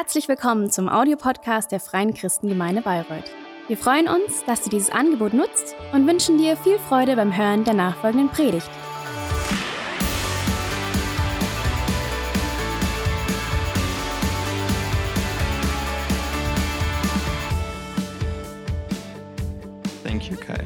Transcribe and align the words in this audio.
Herzlich 0.00 0.28
willkommen 0.28 0.70
zum 0.70 0.88
Audiopodcast 0.88 1.72
der 1.72 1.80
Freien 1.80 2.14
Christengemeinde 2.14 2.82
Bayreuth. 2.82 3.24
Wir 3.66 3.76
freuen 3.76 4.06
uns, 4.06 4.44
dass 4.44 4.62
du 4.62 4.70
dieses 4.70 4.90
Angebot 4.90 5.34
nutzt 5.34 5.74
und 5.92 6.06
wünschen 6.06 6.38
dir 6.38 6.56
viel 6.56 6.78
Freude 6.78 7.16
beim 7.16 7.36
Hören 7.36 7.64
der 7.64 7.74
nachfolgenden 7.74 8.28
Predigt. 8.28 8.70
Thank 20.04 20.30
you, 20.30 20.36
Kai. 20.36 20.64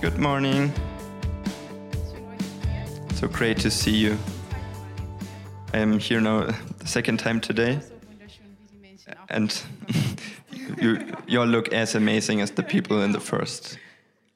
Good 0.00 0.18
morning. 0.18 0.72
So 3.16 3.26
great 3.28 3.60
to 3.60 3.70
see 3.70 3.96
you. 3.96 4.16
I 5.74 5.78
am 5.78 5.98
here 5.98 6.20
now 6.20 6.46
the 6.78 6.86
second 6.86 7.18
time 7.18 7.40
today, 7.40 7.80
and 9.28 9.62
you, 10.80 10.98
you 11.26 11.40
all 11.40 11.46
look 11.46 11.72
as 11.72 11.94
amazing 11.94 12.40
as 12.40 12.50
the 12.52 12.62
people 12.62 13.02
in 13.02 13.12
the 13.12 13.20
first 13.20 13.78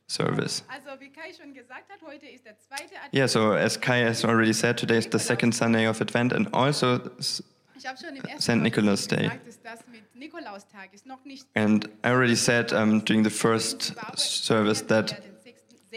service. 0.06 0.62
Also, 0.68 0.98
wie 1.00 1.08
Kai 1.10 1.32
schon 1.32 1.54
gesagt 1.54 1.90
hat, 1.90 2.00
heute 2.06 2.26
ist 2.26 2.44
der 2.44 2.56
zweite 2.58 2.94
Advent. 2.96 3.14
Yeah, 3.14 3.26
so 3.26 3.52
as 3.52 3.76
Kai 3.80 4.04
has 4.04 4.24
already 4.24 4.52
said, 4.52 4.76
today 4.76 4.98
is 4.98 5.06
the 5.10 5.18
second 5.18 5.52
Sunday 5.54 5.86
of 5.86 6.00
Advent 6.00 6.32
and 6.32 6.48
also 6.52 7.00
s- 7.18 7.42
Ich 7.76 7.86
habe 7.86 7.98
schon 7.98 8.14
im 8.14 8.24
ersten 8.24 8.40
St. 8.42 8.62
Nicholas 8.62 9.08
Day. 9.08 9.22
gesagt, 9.28 9.46
dass 9.46 9.62
das 9.62 9.80
mit 9.90 10.14
Nikolaustag 10.14 10.92
ist 10.94 11.04
noch 11.06 11.24
nicht 11.24 11.46
And 11.54 11.86
I 12.04 12.08
already 12.08 12.36
said 12.36 12.72
um, 12.72 13.02
during 13.04 13.24
the 13.24 13.30
first 13.30 13.94
service 14.16 14.82
that 14.86 15.20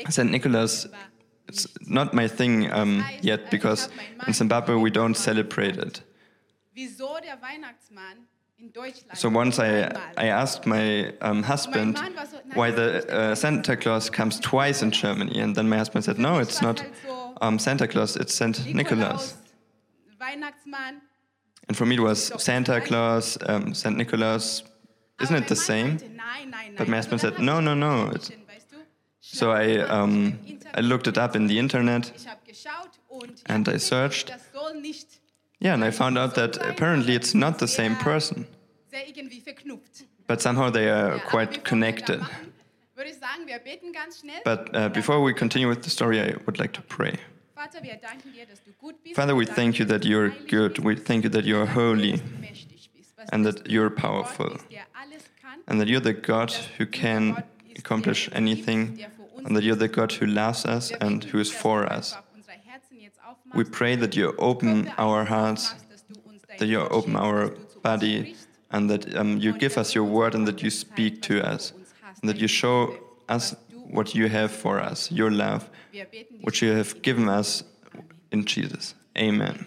St. 0.09 0.31
Nicholas, 0.31 0.87
it's 1.47 1.67
not 1.81 2.13
my 2.13 2.27
thing 2.27 2.71
um, 2.71 3.05
yet 3.21 3.49
because 3.51 3.89
in 4.25 4.33
Zimbabwe 4.33 4.75
we 4.75 4.89
don't 4.89 5.15
celebrate 5.15 5.77
it. 5.77 6.01
Wieso 8.65 8.71
der 8.71 8.73
Weihnachtsmann 8.73 8.73
in 8.73 8.73
Deutschland? 8.73 9.17
So 9.17 9.29
once 9.29 9.59
I. 9.59 9.89
I 10.17 10.27
asked 10.29 10.65
my 10.65 11.13
um, 11.21 11.43
husband 11.43 11.99
why 12.53 12.71
the 12.71 13.05
uh, 13.09 13.35
Santa 13.35 13.75
Claus 13.75 14.09
comes 14.09 14.39
twice 14.39 14.81
in 14.81 14.91
Germany, 14.91 15.39
and 15.39 15.55
then 15.55 15.69
my 15.69 15.77
husband 15.77 16.05
said, 16.05 16.17
no, 16.17 16.39
it's 16.39 16.61
not 16.61 16.83
um, 17.41 17.59
Santa 17.59 17.87
Claus, 17.87 18.15
it's 18.15 18.33
St. 18.33 18.73
Nicholas. 18.73 19.35
And 21.67 21.75
for 21.75 21.85
me 21.85 21.95
it 21.95 22.01
was 22.01 22.31
Santa 22.41 22.79
Claus, 22.81 23.37
um, 23.47 23.73
St. 23.73 23.97
Nicholas. 23.97 24.63
Isn't 25.19 25.35
it 25.35 25.47
the 25.47 25.55
same? 25.55 25.97
But 26.77 26.87
my 26.87 26.97
husband 26.97 27.21
said, 27.21 27.39
no, 27.39 27.59
no, 27.59 27.73
no. 27.73 28.11
It's, 28.13 28.29
bisschen, 28.29 28.45
weißt 28.47 28.71
du, 28.71 28.77
so 29.21 29.51
I, 29.51 29.79
um, 29.81 30.37
I 30.73 30.81
looked 30.81 31.07
it 31.07 31.17
up 31.17 31.35
in 31.35 31.47
the 31.47 31.57
internet. 31.57 32.11
Ich 32.15 32.27
habe 32.27 32.39
geschaut 32.45 32.91
und 33.07 33.31
ich 33.31 33.49
And 33.49 33.67
I 33.67 33.77
searched. 33.77 34.29
Das 34.29 34.41
soll 34.53 34.81
nicht 34.81 35.21
Yeah, 35.59 35.73
and 35.73 35.83
I 35.83 35.91
found 35.91 36.17
out 36.17 36.35
that 36.35 36.57
apparently 36.57 37.15
it's 37.15 37.33
not 37.33 37.59
the 37.59 37.67
same 37.67 37.95
person, 37.95 38.45
sehr 38.95 39.07
irgendwie 39.07 39.41
verknüpft. 39.41 40.05
but 40.27 40.41
somehow 40.41 40.71
they 40.71 40.89
are 40.89 41.19
quite 41.19 41.47
bevor 41.49 41.51
wir 41.51 41.57
da 41.63 41.69
connected. 41.69 42.19
machen, 42.21 42.53
Würde 42.95 43.09
ich 43.09 43.17
sagen, 43.17 43.45
wir 43.45 43.59
beten 43.59 43.91
ganz 43.91 44.19
schnell. 44.21 44.39
But 44.45 44.73
uh, 44.73 44.87
before 44.89 45.21
we 45.21 45.33
continue 45.33 45.67
with 45.69 45.83
the 45.83 45.89
story, 45.89 46.17
I 46.19 46.35
would 46.45 46.57
like 46.57 46.71
to 46.73 46.81
pray. 46.81 47.17
Vater, 47.53 47.83
wir 47.83 47.95
danken 47.97 48.31
dir, 48.33 48.45
dass 48.45 48.63
du 48.63 48.71
gut 48.79 48.95
bist. 49.03 49.15
Father, 49.15 49.35
we 49.35 49.45
thank 49.45 49.77
you 49.79 49.85
that 49.85 50.05
you're 50.05 50.29
good. 50.49 50.77
We 50.83 50.95
thank 50.95 51.23
you 51.25 51.29
that 51.31 51.43
you're 51.45 51.65
Wir 51.65 51.73
danken 51.73 51.75
dir, 51.75 51.81
holy 51.83 52.11
dass 52.13 52.21
du 52.21 52.39
mächtig 52.39 52.89
bist. 52.95 53.17
Was 53.17 53.29
and 53.33 53.45
that 53.45 53.67
you're 53.67 53.89
powerful 53.89 54.51
bist, 54.53 54.71
der 54.71 54.85
alles 54.93 55.23
kann, 55.41 55.59
and 55.67 55.79
that 55.81 55.87
you're 55.89 56.01
the 56.03 56.13
God 56.13 56.53
who 56.79 56.85
can 56.85 57.43
accomplish 57.77 58.29
der 58.29 58.37
uns 58.39 58.47
liebt, 58.49 58.67
anything 58.67 58.95
der 58.97 59.09
für 59.11 59.23
uns 59.23 59.45
and 59.45 59.55
that 59.57 59.63
you're 59.65 59.77
the. 59.79 59.87
God 59.89 60.13
who 60.21 60.25
loves 60.25 60.65
us 60.65 60.91
and 61.01 61.25
who 61.33 61.39
is 61.39 61.51
for 61.51 61.83
us. 61.91 62.13
einfach 62.13 62.23
unsere 62.33 62.57
Herzen 62.65 62.99
jetzt 62.99 63.19
aufmachst, 63.19 63.55
We 63.57 63.65
pray 63.65 63.97
that 63.97 64.15
you 64.15 64.33
open 64.37 64.87
our 64.97 65.27
hearts, 65.29 65.73
aufmachst, 65.73 65.91
dass 65.91 66.05
du 66.07 66.13
uns 66.29 66.41
dein 66.47 66.57
that 66.59 66.67
you 66.69 66.79
open 66.81 67.15
our 67.17 67.49
dass 67.49 67.59
du 67.59 67.67
zu 67.67 67.75
uns 67.75 67.81
body. 67.83 68.35
And 68.75 68.89
that 68.89 69.15
um, 69.15 69.37
you 69.39 69.53
give 69.53 69.77
us 69.77 69.95
your 69.95 70.03
word 70.03 70.35
and 70.35 70.45
that 70.47 70.61
you 70.61 70.69
speak 70.69 71.21
to 71.21 71.41
us, 71.41 71.73
and 72.21 72.29
that 72.29 72.37
you 72.37 72.47
show 72.47 72.97
us 73.29 73.55
what 73.89 74.13
you 74.13 74.27
have 74.27 74.51
for 74.51 74.79
us, 74.79 75.11
your 75.11 75.31
love, 75.31 75.69
Wir 75.91 76.05
beten 76.05 76.37
dich 76.37 76.45
which 76.45 76.61
you 76.61 76.75
have 76.75 77.01
given 77.01 77.29
us 77.29 77.63
in 78.31 78.43
Jesus. 78.43 78.95
Amen. 79.17 79.65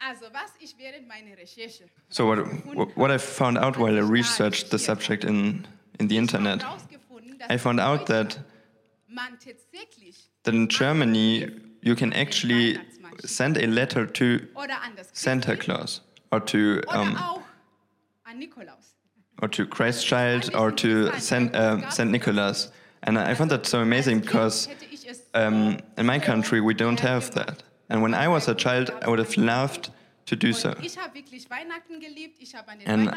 Also, 0.00 0.32
was 0.32 0.50
ich 0.58 0.74
während 0.78 1.06
meiner 1.06 1.36
Recherche 1.36 1.84
So 2.08 2.26
what, 2.26 2.96
what 2.96 3.10
I 3.10 3.18
found 3.18 3.58
out 3.58 3.76
while 3.76 3.94
I 3.94 4.00
researched 4.00 4.70
the 4.70 4.78
subject 4.78 5.24
in, 5.24 5.66
in 5.98 6.08
the 6.08 6.16
internet, 6.16 6.60
ich 6.60 6.64
habe 6.64 6.78
herausgefunden, 6.78 7.38
dass 7.38 7.50
I 7.50 7.58
found 7.58 7.80
out 7.80 8.06
that, 8.06 8.40
that 10.44 10.54
in 10.54 10.68
Germany 10.68 11.50
you 11.82 11.94
can 11.94 12.14
actually 12.14 12.78
send 13.26 13.58
a 13.58 13.66
letter 13.66 14.06
to 14.06 14.40
Santa 15.12 15.56
Claus 15.56 16.00
or 16.32 16.40
to 16.40 16.80
um, 16.88 17.42
Nikolaus. 18.40 18.94
or 19.42 19.48
to 19.48 19.66
Christ 19.66 20.06
Child 20.06 20.54
or 20.54 20.70
to 20.72 21.12
Saint, 21.18 21.54
uh, 21.54 21.88
Saint 21.90 22.10
Nicholas. 22.10 22.70
And 23.02 23.18
I 23.18 23.34
found 23.34 23.50
that 23.50 23.66
so 23.66 23.80
amazing 23.80 24.20
because 24.20 24.66
Hätte 24.66 24.84
ich 24.92 25.08
es 25.08 25.22
um, 25.34 25.78
in 25.96 26.06
my 26.06 26.18
country 26.18 26.60
we 26.60 26.74
don't 26.74 27.00
have 27.00 27.30
that. 27.34 27.62
And 27.88 28.02
when 28.02 28.14
I 28.14 28.28
was 28.28 28.48
a 28.48 28.54
child, 28.54 28.90
I 29.02 29.08
would 29.08 29.18
have 29.18 29.36
loved 29.36 29.90
to 30.26 30.36
do 30.36 30.52
so. 30.52 30.74
Ich 30.82 30.96
habe 30.96 31.14
wirklich 31.14 31.48
Weihnachten 31.50 32.00
geliebt, 32.00 32.36
ich 32.40 32.54
habe 32.54 32.68
an 32.70 32.78
den 32.78 32.88
And 32.88 33.10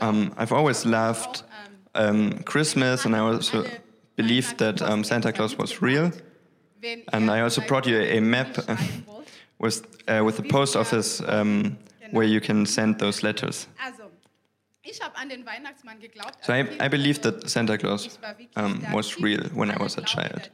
um, 0.00 0.32
I've 0.38 0.52
always 0.52 0.84
loved 0.86 1.42
um, 1.94 2.42
Christmas, 2.44 3.04
and 3.04 3.14
I 3.14 3.18
also 3.18 3.64
believed 4.16 4.58
that 4.58 4.80
um, 4.80 5.04
Santa 5.04 5.32
Claus 5.32 5.58
was 5.58 5.82
real. 5.82 6.12
And 7.12 7.30
I 7.30 7.40
also 7.40 7.60
brought 7.62 7.86
you 7.86 7.98
a 7.98 8.20
map, 8.20 8.56
with 9.58 9.86
uh, 10.08 10.22
with 10.24 10.36
the 10.36 10.42
post 10.44 10.76
office 10.76 11.20
um, 11.26 11.76
where 12.10 12.26
you 12.26 12.40
can 12.40 12.64
send 12.64 12.98
those 12.98 13.22
letters. 13.22 13.66
So 16.42 16.52
I. 16.52 16.66
I 16.80 16.88
believed 16.88 17.22
that 17.22 17.48
Santa 17.48 17.76
Claus 17.78 18.06
Ich 18.06 18.22
war 18.22 18.38
wirklich 18.38 18.56
um, 18.56 18.82
was 18.92 19.20
real 19.20 19.50
when 19.54 19.70
I 19.70 19.76
was 19.78 19.96
a 19.98 20.02
child. 20.02 20.50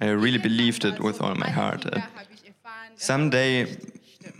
I 0.00 0.06
really 0.10 0.38
believed 0.38 0.84
it 0.84 0.98
with 1.00 1.20
all 1.20 1.34
my 1.36 1.48
heart. 1.48 1.82
Kinder 1.82 1.96
And 1.96 2.04
habe 2.04 2.26
ich 2.34 2.44
erfahren, 2.46 2.94
dass 2.94 3.06
someday, 3.06 3.64
das 3.64 3.78
nicht 3.94 4.14
stimmt. 4.20 4.36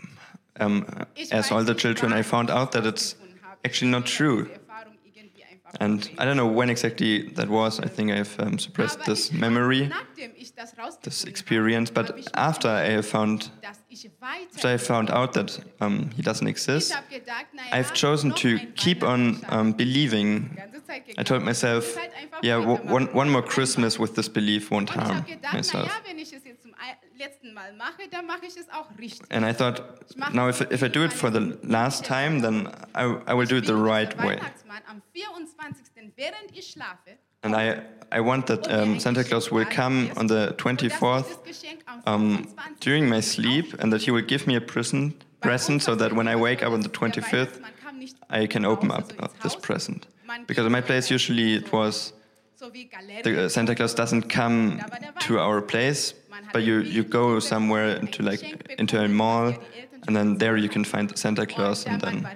um, 0.60 0.86
as 1.30 1.52
all 1.52 1.64
the 1.64 1.74
children, 1.74 2.12
I 2.12 2.22
found 2.22 2.50
out 2.50 2.72
that 2.72 2.84
it's 2.84 3.16
actually 3.64 3.90
not 3.90 4.06
true. 4.06 4.38
habe 4.38 4.48
diese 4.48 4.54
Erfahrung 4.60 4.94
irgendwie 5.04 5.44
einfach 5.44 5.80
And. 5.80 6.10
I 6.18 6.24
don't 6.24 6.34
know 6.36 6.48
when 6.48 6.68
exactly 6.68 7.32
that 7.34 7.48
was. 7.48 7.78
I 7.78 7.88
think 7.88 8.10
I've 8.10 8.36
um, 8.40 8.58
suppressed 8.58 9.04
this 9.04 9.30
memory, 9.32 9.88
nachdem 9.88 10.32
ich 10.36 10.52
das 10.54 10.74
this 11.02 11.24
experience. 11.24 11.92
But 11.92 12.28
after 12.34 12.68
I 12.68 13.00
found, 13.02 13.52
after 14.54 14.68
I 14.74 14.78
found 14.78 15.10
out 15.10 15.32
that 15.34 15.60
um, 15.80 16.10
he 16.16 16.22
doesn't 16.22 16.46
exist, 16.46 16.90
ich 16.90 16.96
habe 16.96 17.06
gedacht, 17.08 17.46
naja, 17.52 17.70
I've 17.72 17.92
chosen 17.94 18.34
to 18.34 18.58
keep 18.74 19.02
on 19.02 19.40
um, 19.50 19.74
believing. 19.76 20.50
die 20.50 20.56
ganze 20.56 20.84
Zeit 20.84 21.02
I 21.18 21.24
told 21.24 21.42
myself, 21.44 21.90
Ich 21.90 21.96
halt 22.00 22.14
einfach 22.14 22.42
yeah, 22.42 22.58
one, 22.58 23.08
one 23.12 23.30
more 23.30 23.44
Christmas 23.44 23.98
with 23.98 24.14
this 24.14 24.28
belief 24.28 24.70
won't 24.70 24.90
harm 24.94 25.24
myself. 25.52 25.86
naja, 25.86 26.00
wenn 26.06 26.18
ich 26.18 26.32
es 26.32 26.44
jetzt 26.44 26.62
zum 26.62 26.72
ei- 26.74 26.96
letzten 27.18 27.52
Mal 27.54 27.72
mache, 27.74 28.08
dann 28.10 28.26
mache 28.26 28.46
ich 28.46 28.56
es 28.56 28.68
auch 28.70 28.86
richtig. 28.98 29.30
And 29.30 29.44
I 29.44 29.52
thought, 29.52 29.82
now 30.32 30.48
if, 30.48 30.60
if 30.70 30.82
I 30.82 30.88
do 30.88 31.04
it 31.04 31.12
for 31.12 31.30
the 31.30 31.56
last 31.62 32.04
time, 32.04 32.40
then 32.40 32.68
I, 32.94 33.04
I 33.26 33.34
will 33.34 33.46
do 33.46 33.56
it 33.56 33.66
the 33.66 33.74
right 33.76 34.16
way. 34.18 34.38
Weihnachtsmann 37.42 37.50
am 37.50 37.50
24. 37.50 37.50
während 37.50 37.50
ich 37.50 37.50
schlafe. 37.50 37.50
And 37.50 37.54
I, 37.56 37.82
I 38.10 38.20
want 38.20 38.46
that 38.46 38.68
um, 38.70 39.00
Santa 39.00 39.24
Claus 39.24 39.50
will 39.50 39.64
come 39.64 40.10
on 40.16 40.28
the 40.28 40.54
24th 40.58 41.26
um, 42.06 42.46
during 42.80 43.08
my 43.08 43.20
sleep 43.20 43.74
and 43.80 43.92
that 43.92 44.02
he 44.02 44.10
will 44.10 44.22
give 44.22 44.46
me 44.46 44.54
a 44.56 44.60
present, 44.60 45.24
present 45.40 45.82
so 45.82 45.94
that 45.96 46.12
when 46.12 46.28
I 46.28 46.36
wake 46.36 46.62
up 46.62 46.72
on 46.72 46.82
the 46.82 46.88
25th, 46.88 47.60
I 48.30 48.46
can 48.46 48.64
open 48.64 48.90
up 48.90 49.12
uh, 49.18 49.28
this 49.42 49.56
present. 49.56 50.06
Because 50.46 50.66
in 50.66 50.72
my 50.72 50.80
place, 50.80 51.10
usually 51.10 51.54
it 51.54 51.72
was 51.72 52.12
the 53.24 53.46
uh, 53.46 53.48
Santa 53.48 53.74
Claus 53.74 53.92
doesn't 53.92 54.28
come 54.28 54.80
to 55.20 55.38
our 55.40 55.60
place, 55.60 56.14
but 56.52 56.62
you, 56.62 56.80
you 56.80 57.02
go 57.02 57.40
somewhere 57.40 57.96
into 57.96 58.22
like 58.22 58.42
into 58.78 59.02
a 59.02 59.08
mall, 59.08 59.54
and 60.06 60.16
then 60.16 60.38
there 60.38 60.56
you 60.56 60.68
can 60.68 60.84
find 60.84 61.16
Santa 61.16 61.46
Claus, 61.46 61.86
and 61.86 62.00
then 62.00 62.26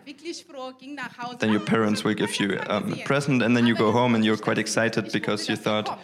then 1.41 1.51
your 1.51 1.61
parents 1.61 2.05
will 2.05 2.15
give 2.15 2.39
you 2.41 2.59
um, 2.69 2.93
a 2.93 2.97
present, 3.05 3.43
and 3.43 3.57
then 3.57 3.67
you 3.67 3.75
go 3.75 3.93
home 3.93 4.15
and 4.15 4.25
you're 4.25 4.37
quite 4.37 4.59
excited 4.59 5.13
because 5.13 5.49
you 5.49 5.57
thought 5.57 5.99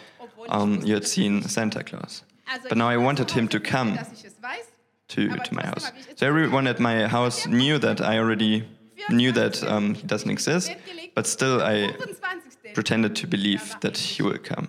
um, 0.49 0.81
you 0.83 0.93
had 0.93 1.07
seen 1.07 1.41
Santa 1.43 1.83
Claus. 1.83 2.23
But 2.69 2.77
now 2.77 2.89
I 2.89 2.97
wanted 2.97 3.31
him 3.31 3.47
to 3.49 3.59
come 3.59 3.97
to, 5.09 5.29
to 5.29 5.53
my 5.53 5.65
house. 5.65 5.91
So 6.15 6.27
everyone 6.27 6.67
at 6.67 6.79
my 6.79 7.07
house 7.07 7.47
knew 7.47 7.77
that 7.79 8.01
I 8.01 8.17
already 8.17 8.67
knew 9.09 9.31
that 9.31 9.63
um, 9.63 9.95
he 9.95 10.03
doesn't 10.03 10.29
exist, 10.29 10.71
but 11.15 11.27
still 11.27 11.61
I 11.61 11.95
pretended 12.73 13.15
to 13.17 13.27
believe 13.27 13.75
that 13.81 13.97
he 13.97 14.23
will 14.23 14.37
come. 14.37 14.67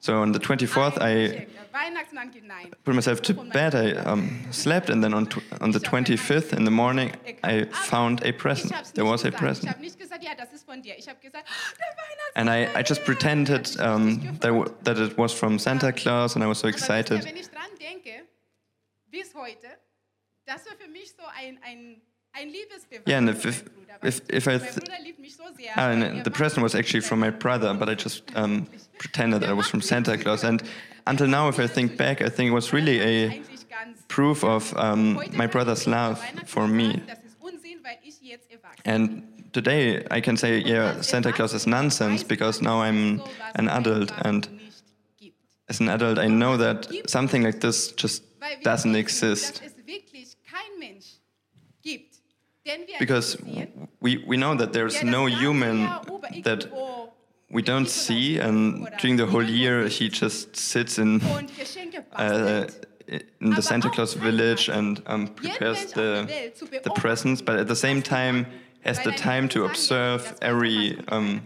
So 0.00 0.20
on 0.22 0.32
the 0.32 0.38
24th, 0.38 0.98
I 1.00 1.46
put 2.84 2.94
myself 2.94 3.20
to 3.22 3.34
bed, 3.52 3.74
I 3.74 3.92
um, 4.10 4.46
slept, 4.52 4.88
and 4.90 5.02
then 5.02 5.12
on, 5.14 5.26
tw- 5.26 5.42
on 5.60 5.72
the 5.72 5.80
25th 5.80 6.52
in 6.52 6.64
the 6.64 6.70
morning, 6.70 7.12
I 7.42 7.64
found 7.64 8.22
a 8.24 8.32
present. 8.32 8.72
There 8.94 9.04
was 9.04 9.24
a 9.24 9.30
present. 9.38 9.76
And 12.36 12.48
I, 12.50 12.68
I 12.78 12.82
just 12.82 13.04
pretended 13.04 13.76
um, 13.80 14.20
that, 14.40 14.52
w- 14.52 14.74
that 14.82 14.98
it 14.98 15.16
was 15.18 15.32
from 15.32 15.58
Santa 15.58 15.92
Claus, 15.92 16.34
and 16.34 16.44
I 16.44 16.46
was 16.46 16.58
so 16.58 16.68
excited. 16.68 17.24
Yeah, 23.06 23.18
and 23.18 23.30
if, 23.30 23.46
if, 23.46 23.64
if 24.02 24.20
if 24.28 24.48
I 24.48 24.58
th 24.58 24.74
Bruder 24.74 25.02
liebt 25.02 25.18
mich 25.18 25.36
so 25.36 25.44
sehr. 25.56 25.72
ah, 25.76 25.90
and 25.90 26.24
the 26.24 26.30
present 26.30 26.62
was 26.62 26.74
actually 26.74 27.02
from 27.02 27.20
my 27.20 27.30
brother, 27.30 27.74
but 27.74 27.88
I 27.88 27.94
just 27.94 28.22
um, 28.34 28.66
pretended 28.98 29.40
that 29.42 29.50
I 29.50 29.54
was 29.54 29.68
from 29.68 29.80
Santa 29.80 30.16
Claus. 30.18 30.44
And 30.44 30.62
until 31.06 31.28
now, 31.28 31.48
if 31.48 31.58
I 31.58 31.66
think 31.66 31.96
back, 31.96 32.20
I 32.20 32.28
think 32.28 32.48
it 32.48 32.54
was 32.54 32.72
really 32.72 33.00
a 33.00 33.42
proof 34.08 34.44
of 34.44 34.74
um, 34.76 35.14
my 35.32 35.46
brother's 35.46 35.86
love 35.86 36.18
for 36.46 36.66
me. 36.66 37.02
Das 37.06 37.18
ist 37.24 37.36
Unsinn, 37.40 37.78
weil 37.82 37.98
ich 38.02 38.20
jetzt 38.20 38.50
erwachsen 38.50 38.82
And 38.84 39.52
today 39.52 40.04
I 40.10 40.20
can 40.20 40.36
say, 40.36 40.62
yeah, 40.62 41.00
Santa 41.02 41.32
Claus 41.32 41.54
is 41.54 41.66
nonsense 41.66 42.22
because 42.22 42.60
now 42.60 42.82
I'm 42.82 43.22
an 43.54 43.68
adult, 43.68 44.12
and 44.24 44.48
as 45.68 45.80
an 45.80 45.88
adult, 45.88 46.18
I 46.18 46.28
know 46.28 46.56
that 46.56 46.86
something 47.06 47.42
like 47.42 47.60
this 47.60 47.92
just 47.92 48.22
doesn't 48.62 48.94
exist. 48.94 49.60
Dass 49.62 49.72
es 49.72 49.86
wirklich 49.86 50.36
kein 50.44 50.78
Mensch 50.78 51.06
gibt, 51.82 52.14
den 52.14 52.34
wir 52.38 52.54
Because 52.98 53.36
we, 54.00 54.24
we 54.26 54.36
know 54.36 54.54
that 54.54 54.72
there's 54.72 55.02
no 55.02 55.26
human 55.26 55.84
that 56.44 56.66
we 57.50 57.62
don't 57.62 57.88
see, 57.88 58.38
and 58.38 58.88
during 58.98 59.16
the 59.16 59.26
whole 59.26 59.44
year 59.44 59.88
he 59.88 60.08
just 60.08 60.56
sits 60.56 60.98
in 60.98 61.20
uh, 62.12 62.66
in 63.40 63.50
the 63.50 63.62
Santa 63.62 63.88
Claus 63.88 64.14
village 64.14 64.68
and 64.68 65.00
um, 65.06 65.28
prepares 65.28 65.92
the, 65.92 66.52
the 66.82 66.90
presents, 66.90 67.40
but 67.40 67.56
at 67.56 67.68
the 67.68 67.76
same 67.76 68.02
time 68.02 68.46
has 68.84 68.98
the 69.04 69.12
time 69.12 69.48
to 69.48 69.64
observe 69.64 70.36
every 70.42 70.98
um, 71.08 71.42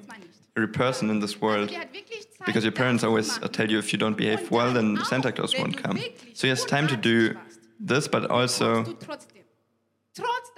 every 0.56 0.68
person 0.68 1.10
in 1.10 1.20
this 1.20 1.40
world. 1.40 1.68
Der 1.70 1.78
hat 1.80 1.92
wirklich 1.92 2.26
Zeit, 2.30 2.46
Because 2.46 2.64
your 2.64 2.72
parents 2.72 3.04
always 3.04 3.38
tell 3.52 3.70
you 3.70 3.78
if 3.78 3.92
you 3.92 3.98
don't 3.98 4.16
behave 4.16 4.50
well, 4.50 4.72
then 4.72 4.98
Santa 5.04 5.32
Claus 5.32 5.54
won't 5.58 5.76
come. 5.76 5.98
So 6.34 6.46
he 6.46 6.48
has 6.48 6.64
time 6.64 6.88
to 6.88 6.96
do 6.96 7.34
this, 7.78 8.08
but 8.08 8.30
also 8.30 8.84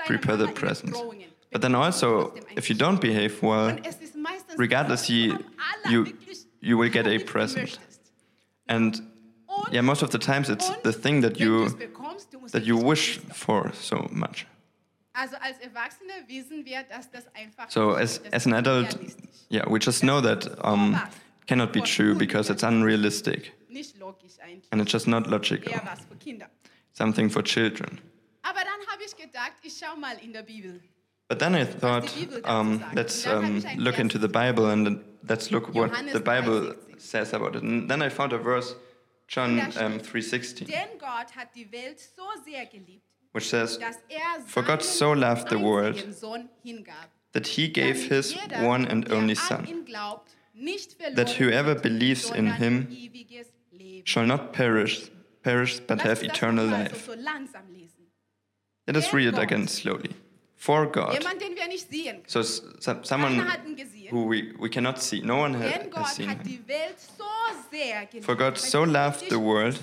prepare 0.06 0.36
the 0.36 0.48
present. 0.48 0.96
But 1.50 1.60
then 1.60 1.74
also, 1.74 2.32
if 2.56 2.70
you 2.70 2.76
don't 2.76 3.00
behave 3.00 3.42
well, 3.42 3.68
Und 3.70 3.86
es 3.86 4.00
ist 4.00 4.14
meistens 4.16 4.58
regardless, 4.58 5.08
you 5.10 5.38
you 5.90 6.06
you 6.60 6.78
will 6.78 6.90
get 6.90 7.06
a 7.06 7.18
present. 7.18 7.78
And 8.68 9.02
yeah, 9.70 9.82
most 9.82 10.02
of 10.02 10.10
the 10.10 10.18
times 10.18 10.48
it's 10.48 10.70
the 10.82 10.92
thing 10.92 11.20
that 11.22 11.38
you 11.38 11.64
du's 11.64 11.74
bekommst, 11.74 12.30
du 12.32 12.38
musst 12.38 12.52
that 12.54 12.64
you 12.64 12.76
wish 12.78 13.18
for 13.34 13.70
so 13.74 14.08
much. 14.10 14.46
Also 15.14 15.36
als 15.42 15.58
Erwachsene 15.58 16.26
wissen 16.26 16.64
wir, 16.64 16.84
dass 16.84 17.10
das 17.10 17.24
einfach 17.34 17.70
So 17.70 17.90
as 17.92 18.22
as 18.32 18.46
an 18.46 18.54
adult, 18.54 18.96
yeah, 19.50 19.66
we 19.68 19.78
just 19.78 20.00
know 20.00 20.22
that 20.22 20.48
um, 20.64 20.98
cannot 21.46 21.70
be 21.72 21.82
true 21.82 22.14
because 22.14 22.48
it's 22.50 22.62
unrealistic 22.62 23.52
Nicht 23.68 23.98
logisch 23.98 24.38
eigentlich. 24.42 24.68
and 24.72 24.80
it's 24.80 24.90
just 24.92 25.06
not 25.06 25.26
logical. 25.26 25.70
Eher 25.70 25.82
was 25.84 26.00
für 26.06 26.16
Kinder. 26.16 26.46
Something 26.94 27.28
for 27.28 27.42
children. 27.42 28.00
Aber 28.42 28.60
dann 28.60 28.86
habe 28.90 29.02
ich 29.04 29.14
gedacht, 29.32 29.52
ich 29.62 29.78
schau 29.78 29.96
mal 29.96 30.16
in 30.22 30.32
der 30.32 30.42
Bibel. 30.42 30.80
But 31.28 31.38
then 31.38 31.54
I 31.54 31.64
thought, 31.64 32.12
um, 32.44 32.84
let's 32.94 33.26
um, 33.26 33.64
look 33.78 33.98
into 33.98 34.18
the 34.18 34.28
Bible 34.28 34.66
and 34.66 35.00
let's 35.26 35.50
look 35.50 35.74
what 35.74 35.90
the 36.12 36.20
Bible 36.20 36.74
says 36.98 37.32
about 37.32 37.56
it. 37.56 37.62
And 37.62 37.90
then 37.90 38.02
I 38.02 38.10
found 38.10 38.34
a 38.34 38.38
verse, 38.38 38.74
John 39.28 39.58
um, 39.78 39.98
3:16, 39.98 40.66
Denn 40.66 40.98
Gott 40.98 41.34
hat 41.34 41.54
die 41.54 41.66
Welt 41.72 41.98
so 41.98 42.24
sehr 42.44 42.66
geliebt, 42.66 43.02
which 43.32 43.48
says 43.48 43.78
er 44.10 44.42
For 44.46 44.62
God 44.62 44.82
so 44.82 45.14
loved 45.14 45.48
the 45.48 45.58
world 45.58 45.96
einzigen 45.96 46.12
Sohn 46.12 46.48
hingab. 46.62 47.08
that 47.32 47.46
He 47.46 47.68
gave 47.68 48.08
His 48.08 48.36
one 48.60 48.86
and 48.86 49.10
only 49.10 49.34
Son, 49.34 49.64
ihn 49.64 49.86
glaubt, 49.86 50.36
nicht 50.52 50.92
verloren 50.92 51.16
that 51.16 51.40
whoever 51.40 51.74
believes 51.74 52.30
in 52.30 52.46
him 52.46 52.88
shall 54.04 54.26
not 54.26 54.52
perish, 54.52 55.10
perish 55.42 55.80
but 55.80 56.02
have 56.02 56.22
eternal 56.22 56.66
life. 56.66 57.06
So, 57.06 57.14
so 57.14 57.18
langsam 57.18 57.72
lesen. 57.72 58.02
Let 58.86 58.96
us 58.96 59.12
read 59.12 59.28
it 59.28 59.38
again 59.38 59.68
slowly. 59.68 60.10
For 60.56 60.86
God. 60.86 61.12
Jemand, 61.14 61.40
den 61.40 61.56
wir 61.56 61.66
nicht 61.68 61.88
sehen 61.90 62.22
können. 62.22 62.24
So 62.26 62.42
someone 63.02 63.36
Keiner 63.36 63.52
hat 63.52 63.64
ihn 63.66 63.76
gesehen. 63.76 64.10
who 64.12 64.28
we, 64.30 64.52
we 64.60 64.68
cannot 64.68 65.00
see. 65.00 65.20
No 65.20 65.40
one 65.42 65.54
ha- 65.54 65.80
has 65.94 66.14
seen 66.16 66.28
him. 66.28 66.38
die 66.44 66.60
Welt 66.68 66.96
so 67.18 67.24
sehr 67.70 68.06
geliebt. 68.06 68.24
For 68.24 68.36
God 68.36 68.56
so 68.58 68.84
loved 68.84 69.28
the 69.28 69.38
world, 69.40 69.78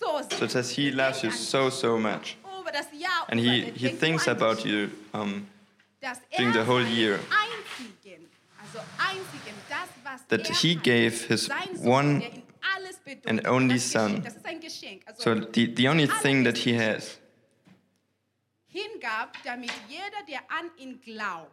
So, 0.00 0.20
so 0.36 0.44
it 0.44 0.50
says 0.50 0.70
He 0.70 0.90
loves 0.90 1.22
you 1.22 1.30
so, 1.30 1.70
so 1.70 1.98
much. 1.98 2.36
Über 2.60 2.72
das 2.72 2.86
Jahr 2.98 3.26
And 3.28 3.40
He, 3.40 3.72
he 3.74 3.88
thinks 3.90 4.26
about 4.28 4.64
you 4.66 4.88
um, 5.12 5.46
during 6.36 6.48
er 6.54 6.64
the 6.64 6.70
whole 6.70 6.82
year. 6.86 7.18
einzigen, 7.30 8.26
also 8.60 8.80
einzigen, 8.98 9.54
das, 9.68 9.88
was 10.02 10.26
That 10.28 10.48
er 10.48 10.54
he 10.56 10.74
gave 10.76 11.26
his 11.28 11.48
one 11.82 12.20
der 12.20 12.32
ihn 12.32 12.42
alles 12.74 12.96
bedeutet, 12.98 13.26
and 13.30 13.46
only 13.46 13.78
son. 13.78 14.22
Das 14.22 14.36
ist 14.36 14.46
ein 14.46 14.60
Geschenk. 14.60 15.02
Also 15.06 15.22
So 15.22 15.46
the, 15.54 15.74
the 15.76 15.88
only 15.88 16.06
thing 16.22 16.44
that 16.44 16.56
He 16.58 16.74
has 16.78 17.18
hingab, 18.74 19.32
damit 19.44 19.70
jeder, 19.88 20.24
der 20.28 20.40
an 20.50 20.70
ihn 20.76 21.00
glaubt, 21.00 21.50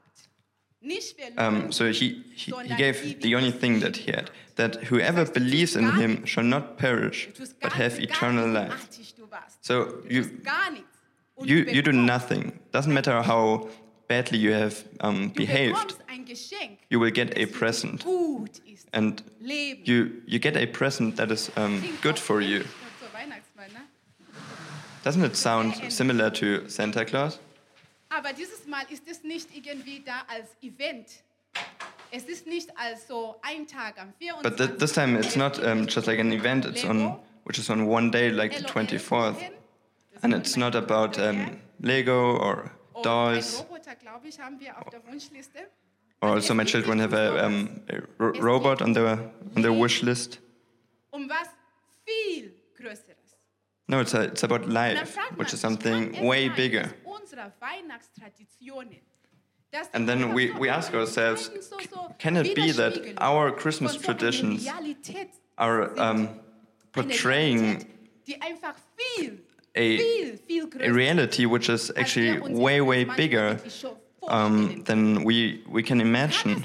Um, 1.37 1.71
so 1.71 1.85
he, 1.91 2.23
he, 2.33 2.51
he 2.51 2.75
gave 2.75 3.21
the 3.21 3.35
only 3.35 3.51
thing 3.51 3.81
that 3.81 3.95
he 3.97 4.11
had, 4.11 4.31
that 4.55 4.77
whoever 4.89 5.25
believes 5.25 5.75
in 5.75 5.91
him 5.91 6.25
shall 6.25 6.43
not 6.43 6.79
perish, 6.79 7.29
but 7.61 7.73
have 7.73 7.99
eternal 7.99 8.47
life. 8.49 8.71
artig 8.71 9.13
du 9.15 9.29
warst. 9.29 9.63
So 9.63 10.01
you, 10.09 10.23
tust 10.23 10.43
gar 10.43 10.71
nichts. 10.71 10.87
Und 11.35 11.47
you, 11.47 11.57
you 11.71 11.83
do 11.83 11.91
nothing. 11.91 12.59
Doesn't 12.71 12.91
matter 12.93 13.21
how 13.21 13.69
badly 14.07 14.39
you 14.39 14.53
have 14.53 14.83
um, 15.01 15.29
behaved, 15.29 15.75
bekommst 15.75 15.99
ein 16.07 16.25
Geschenk, 16.25 16.79
you 16.89 16.99
will 16.99 17.11
get 17.11 17.37
a 17.37 17.45
present. 17.45 18.03
And 18.91 19.23
you, 19.39 20.23
you 20.25 20.39
get 20.39 20.57
a 20.57 20.65
present 20.65 21.15
that 21.17 21.29
is 21.29 21.51
um, 21.55 21.83
good 22.01 22.17
for 22.17 22.41
you. 22.41 22.63
Doesn't 25.03 25.23
it 25.23 25.35
sound 25.35 25.75
similar 25.91 26.29
to 26.33 26.67
Santa 26.69 27.03
Claus? 27.05 27.39
Aber 28.09 28.33
dieses 28.33 28.67
Mal 28.67 28.83
ist 28.89 29.03
es 29.09 29.23
nicht 29.23 29.47
irgendwie 29.55 30.01
da 30.05 30.23
als 30.27 30.49
Event. 30.61 31.07
Es 32.11 32.23
ist 32.25 32.45
nicht 32.45 32.69
als 32.77 33.07
so 33.07 33.37
ein 33.41 33.65
Tag 33.67 33.99
am 33.99 34.13
24. 34.19 34.43
But 34.43 34.57
th- 34.57 34.77
this 34.79 34.93
time 34.93 35.17
it's 35.17 35.35
not 35.35 35.57
um, 35.63 35.87
just 35.87 36.07
like 36.07 36.19
an 36.19 36.31
event, 36.33 36.65
it's 36.65 36.83
on, 36.83 37.17
which 37.45 37.57
is 37.57 37.69
on 37.69 37.87
one 37.87 38.11
day, 38.11 38.29
like 38.29 38.53
the 38.57 38.63
24th. 38.65 39.37
And 40.23 40.33
it's 40.33 40.55
not 40.57 40.75
about 40.75 41.17
um, 41.17 41.57
Lego 41.79 42.37
or 42.37 42.71
dolls. 43.01 43.59
Ein 43.61 43.65
Roboter, 43.65 43.95
glaube 43.95 44.27
ich, 44.27 44.39
haben 44.39 44.59
wir 44.59 44.77
auf 44.77 44.89
der 44.91 45.01
Wunschliste. 45.07 45.59
Or 46.21 46.33
also 46.35 46.53
my 46.53 46.63
children 46.65 46.99
have 46.99 47.13
a, 47.15 47.45
um, 47.47 47.81
a 47.89 47.95
ro- 48.19 48.33
robot 48.39 48.81
on 48.83 48.93
their 48.93 49.31
on 49.55 49.63
their 49.63 49.73
wish 49.73 50.03
list. 50.03 50.39
Um 51.11 51.27
was 51.27 51.47
viel 52.05 52.53
Größeres. 52.77 53.10
No, 53.91 53.99
it's 53.99 54.13
a, 54.13 54.21
it's 54.21 54.43
about 54.43 54.69
life, 54.69 55.17
which 55.35 55.53
is 55.53 55.59
something 55.59 56.25
way 56.25 56.47
bigger. 56.47 56.83
dass 56.83 56.93
Unsere 57.03 57.51
Weihnachtstraditionen, 57.59 59.01
dass 59.69 59.91
die 59.91 59.97
And 59.97 60.07
then 60.07 60.33
we, 60.33 60.51
we 60.57 60.69
ask 60.69 60.93
ourselves, 60.93 61.51
so, 61.59 61.77
so 61.77 62.07
c- 62.07 62.13
can 62.17 62.37
it 62.37 62.55
be 62.55 62.71
that 62.71 62.97
our 63.19 63.51
Christmas 63.51 63.97
von 63.97 64.01
so 64.01 64.07
einer 64.07 64.17
traditions 64.17 64.65
are 65.57 65.91
um, 65.99 66.29
portraying 66.93 67.59
Realität, 67.59 67.87
die 68.27 68.41
einfach 68.41 68.75
viel, 68.95 69.39
a, 69.75 69.99
a 70.79 70.89
reality 70.89 71.45
which 71.45 71.67
is 71.67 71.91
actually 71.97 72.39
way, 72.39 72.79
way 72.79 73.03
bigger 73.03 73.59
um, 74.29 74.83
than 74.85 75.25
we, 75.25 75.65
we 75.69 75.83
can 75.83 75.99
imagine? 75.99 76.63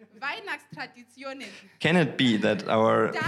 Es 0.00 0.08
sein, 0.20 0.38
dass 0.46 0.62
unsere 0.70 0.86
Tra- 0.86 0.88
Tradition, 0.88 1.40
Tradition, 1.40 1.42
Weihnachtstraditionen, 1.42 1.48
Can 1.80 1.96
it 1.96 2.16
be 2.16 2.38
that 2.40 2.68
our, 2.68 3.12
dass 3.12 3.24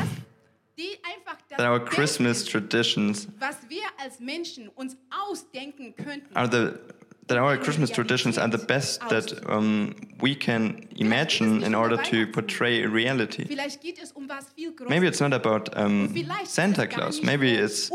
die 0.78 0.98
einfach 1.02 1.38
das 1.48 1.58
that 1.58 1.66
our 1.66 1.84
Christmas 1.84 2.44
traditions 2.44 3.28
was 3.38 3.56
wir 3.68 3.82
als 3.98 4.20
Menschen 4.20 4.68
uns 4.68 4.96
ausdenken 5.10 5.94
könnten, 5.96 6.34
are 6.34 6.48
the 6.50 6.78
that 7.26 7.38
our 7.38 7.56
Christmas 7.56 7.90
traditions 7.90 8.38
are 8.38 8.50
the 8.50 8.58
best 8.66 9.00
that 9.08 9.32
um, 9.48 9.94
we 10.20 10.34
can 10.34 10.88
imagine 10.96 11.62
in 11.62 11.74
order 11.76 11.96
to 11.96 12.26
portray 12.26 12.82
a 12.82 12.88
reality. 12.88 13.44
vielleicht 13.46 13.80
geht 13.80 14.02
es 14.02 14.12
um 14.12 14.28
was 14.28 14.46
viel 14.56 14.72
Größeres. 14.72 14.88
Maybe 14.88 15.06
it's 15.06 15.20
not 15.20 15.32
about 15.32 15.70
um, 15.76 16.12
Santa 16.44 16.86
Claus. 16.86 17.22
Maybe 17.22 17.54
it's 17.54 17.90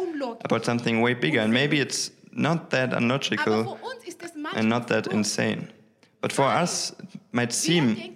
about 0.45 0.63
something 0.63 1.01
way 1.01 1.13
bigger, 1.13 1.41
and 1.41 1.51
maybe 1.53 1.79
it's 1.79 2.11
not 2.31 2.69
that 2.69 2.93
unlogical 2.93 3.63
für 3.63 3.83
uns 3.83 4.03
ist 4.05 4.23
es 4.23 4.35
manchmal 4.35 4.59
and 4.59 4.69
not 4.69 4.87
that 4.87 5.07
insane. 5.07 5.67
But 6.21 6.31
for 6.31 6.45
us, 6.45 6.95
it 7.13 7.19
might 7.33 7.51
seem 7.51 8.14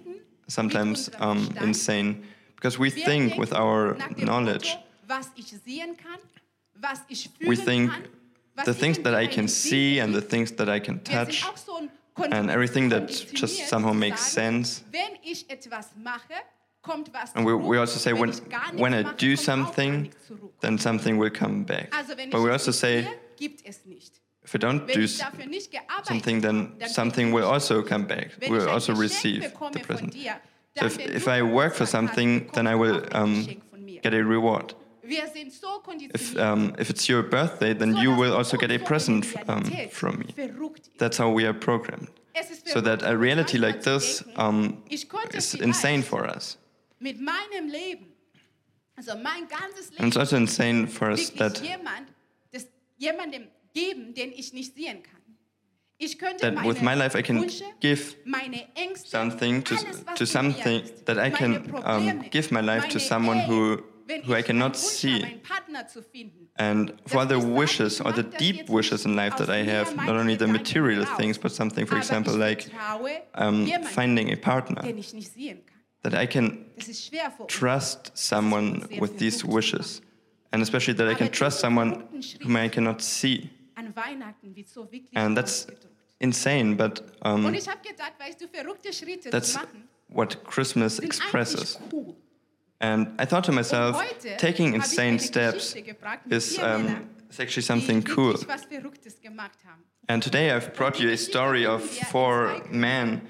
sometimes 0.50 1.10
um, 1.18 1.48
insane. 1.60 2.24
Because 2.56 2.78
we 2.78 2.90
think 2.90 3.38
with 3.38 3.52
our 3.54 3.96
knowledge, 4.16 4.76
Motto, 4.76 4.84
was 5.08 5.30
ich 5.36 5.46
sehen 5.64 5.96
kann, 5.96 6.20
was 6.74 7.00
ich 7.08 7.30
we 7.46 7.56
think 7.56 7.90
the 8.64 8.74
things 8.74 8.98
that 8.98 9.14
I 9.14 9.26
can 9.26 9.48
see 9.48 9.98
and 9.98 10.14
the 10.14 10.20
things 10.20 10.52
that 10.52 10.68
I 10.68 10.78
can 10.78 11.00
touch 11.02 11.44
auch 11.44 11.56
so 11.56 11.76
ein 11.76 11.90
and 12.32 12.50
everything 12.50 12.90
that 12.90 13.08
just 13.32 13.68
somehow 13.68 13.94
makes 13.94 14.20
sense. 14.20 14.82
Wenn 14.90 15.16
ich 15.22 15.48
etwas 15.48 15.90
mache, 15.96 16.34
kommt 16.82 17.10
was 17.12 17.34
And 17.34 17.46
we, 17.46 17.54
we 17.54 17.78
also 17.78 17.98
say 17.98 18.12
when, 18.12 18.30
ich 18.30 18.48
gar 18.48 18.72
nichts 18.72 18.80
when 18.80 18.92
I 18.92 19.02
do 19.02 19.08
kommt 19.08 19.22
auch 19.22 19.24
gar 19.24 19.36
something, 19.36 20.10
then 20.60 20.78
something 20.78 21.18
will 21.18 21.30
come 21.30 21.64
back. 21.64 21.90
But 22.30 22.42
we 22.42 22.50
also 22.50 22.72
say 22.72 23.06
sehe, 24.50 24.50
gibt 24.50 24.50
es 24.50 24.50
nicht. 24.50 24.50
if 24.50 24.54
we 24.54 24.58
don't 24.58 24.86
do 24.86 25.00
ich 25.00 25.04
s- 25.04 25.18
dafür 25.18 25.46
nicht 25.46 25.70
gearbeitet 25.70 26.06
something, 26.06 26.42
then 26.42 26.72
something 26.86 27.32
will 27.32 27.44
also 27.44 27.82
come 27.82 28.06
back. 28.06 28.30
We'll 28.40 28.68
also 28.68 28.92
receive 28.94 29.52
the 29.72 29.78
present. 29.80 30.14
So 30.78 30.86
if, 30.86 30.98
if 30.98 31.26
I 31.28 31.42
work 31.42 31.74
for 31.74 31.86
something, 31.86 32.50
then 32.52 32.66
I 32.66 32.74
will 32.74 33.00
bekommst 33.00 33.12
du 33.12 33.16
auch 33.16 33.20
ein 33.20 33.24
um, 33.24 33.34
Geschenk 33.34 33.62
von 33.70 33.84
mir. 33.84 34.00
get 34.00 34.14
a 34.14 34.18
reward. 34.18 34.76
Wir 35.02 35.26
sind 35.26 35.52
so 35.52 35.82
if 36.14 36.36
um, 36.36 36.72
if 36.78 36.88
it's 36.90 37.08
your 37.08 37.22
birthday, 37.22 37.74
then 37.74 37.96
you 37.96 38.12
will 38.16 38.32
also 38.32 38.56
get 38.56 38.70
a 38.70 38.78
present 38.78 39.26
um, 39.48 39.64
from 39.90 40.18
me. 40.18 40.26
That's 40.98 41.18
how 41.18 41.30
we 41.34 41.44
are 41.46 41.54
programmed. 41.54 42.08
So 42.66 42.80
that 42.80 43.02
a 43.02 43.16
reality 43.16 43.58
like 43.58 43.82
this 43.82 44.22
um, 44.36 44.82
is 45.32 45.54
insane 45.54 46.02
for 46.02 46.24
us. 46.24 46.56
mit 47.00 47.18
meinem 47.18 47.68
Leben, 47.68 48.06
also 48.96 49.16
mein 49.16 49.48
ganzes 49.48 49.90
And 49.98 50.08
it's 50.08 50.16
also 50.16 50.36
insane 50.36 50.86
for 50.86 51.10
us 51.10 51.30
that 51.30 51.60
jemand, 51.60 52.06
das 52.52 52.66
jemandem 52.98 53.48
geben, 53.72 54.14
den 54.14 54.32
ich 54.32 54.52
nicht 54.52 54.74
sehen 54.74 55.02
kann. 55.02 55.20
Ich 55.98 56.18
könnte 56.18 56.40
that 56.54 56.64
with 56.64 56.80
my 56.80 56.94
life 56.94 57.14
I 57.18 57.22
can 57.22 57.46
give 57.80 58.16
something 59.04 59.62
to, 59.64 59.74
to 60.16 60.24
something 60.24 60.82
that 61.04 61.18
I 61.18 61.30
can 61.30 61.72
um, 61.84 62.24
give 62.30 62.50
my 62.52 62.60
life 62.60 62.88
to 62.88 62.98
someone 62.98 63.40
who 63.40 63.82
who 64.24 64.34
I 64.34 64.42
cannot 64.42 64.76
see. 64.76 65.20
habe, 65.20 65.26
einen 65.26 65.42
Partner 65.42 65.86
zu 65.86 66.02
finden, 66.02 66.48
And 66.56 66.94
for 67.06 67.26
the 67.26 67.38
wishes 67.38 68.00
or 68.00 68.12
the 68.12 68.24
deep 68.24 68.68
wishes 68.68 69.04
in 69.04 69.14
life 69.14 69.36
that 69.36 69.48
I 69.48 69.62
have, 69.64 69.94
not 69.94 70.16
only 70.16 70.36
the 70.36 70.46
material 70.48 71.04
things, 71.16 71.38
but 71.38 71.52
something, 71.52 71.86
for 71.86 71.96
example, 71.96 72.34
like 72.36 72.68
um, 73.34 73.66
finding 73.84 74.32
a 74.32 74.36
partner, 74.36 74.82
den 74.82 74.98
ich 74.98 75.12
nicht 75.12 75.32
sehen 75.32 75.60
kann. 75.66 75.80
that 76.02 76.14
I 76.14 76.26
can 76.26 76.66
Das 76.76 76.88
ist 76.88 77.06
schwer 77.06 77.30
für 77.30 77.44
uns. 77.44 77.52
trust 77.52 78.12
someone 78.14 78.82
with 79.00 79.18
these 79.18 79.44
wishes. 79.46 80.02
And 80.50 80.62
especially 80.62 80.96
that 80.96 81.08
I 81.08 81.14
can 81.14 81.30
trust 81.30 81.60
someone 81.60 82.04
whom 82.42 82.56
I 82.56 82.68
cannot 82.68 83.00
see. 83.02 83.50
An 83.80 83.96
Weihnachten 83.96 84.54
wird 84.54 84.68
so 84.68 84.90
wirklich 84.92 85.16
And 85.16 85.36
that's 85.36 85.66
insane, 86.18 86.76
but 86.76 87.02
Und 87.22 87.46
um, 87.46 87.54
ich 87.54 87.68
habe 87.68 87.80
gedacht, 87.80 88.12
weißt 88.18 88.40
du, 88.40 88.48
verrückte 88.48 88.92
Schritte 88.92 89.30
that's 89.30 89.52
zu 89.52 89.58
machen, 89.58 89.88
what 90.08 90.44
Christmas 90.44 90.98
expresses. 90.98 91.78
And 92.80 93.08
I 93.20 93.26
thought 93.26 93.44
to 93.46 93.52
myself, 93.52 93.96
taking 94.38 94.74
insane 94.74 95.18
steps 95.18 95.72
Geschichte 95.72 95.82
gebracht 95.82 96.26
mit 96.26 96.36
is, 96.36 96.58
um, 96.58 97.08
is 97.30 97.38
actually 97.38 97.62
something 97.62 98.04
cool. 98.16 98.34
wirklich 98.34 98.48
was 98.48 98.64
Verrücktes 98.64 99.20
gemacht 99.20 99.58
haben. 99.64 99.82
And 100.08 100.22
today 100.22 100.50
I've 100.50 100.74
brought 100.74 100.98
you 100.98 101.10
a 101.10 101.16
story 101.16 101.66
of 101.66 101.82
four 102.10 102.62
men 102.70 103.22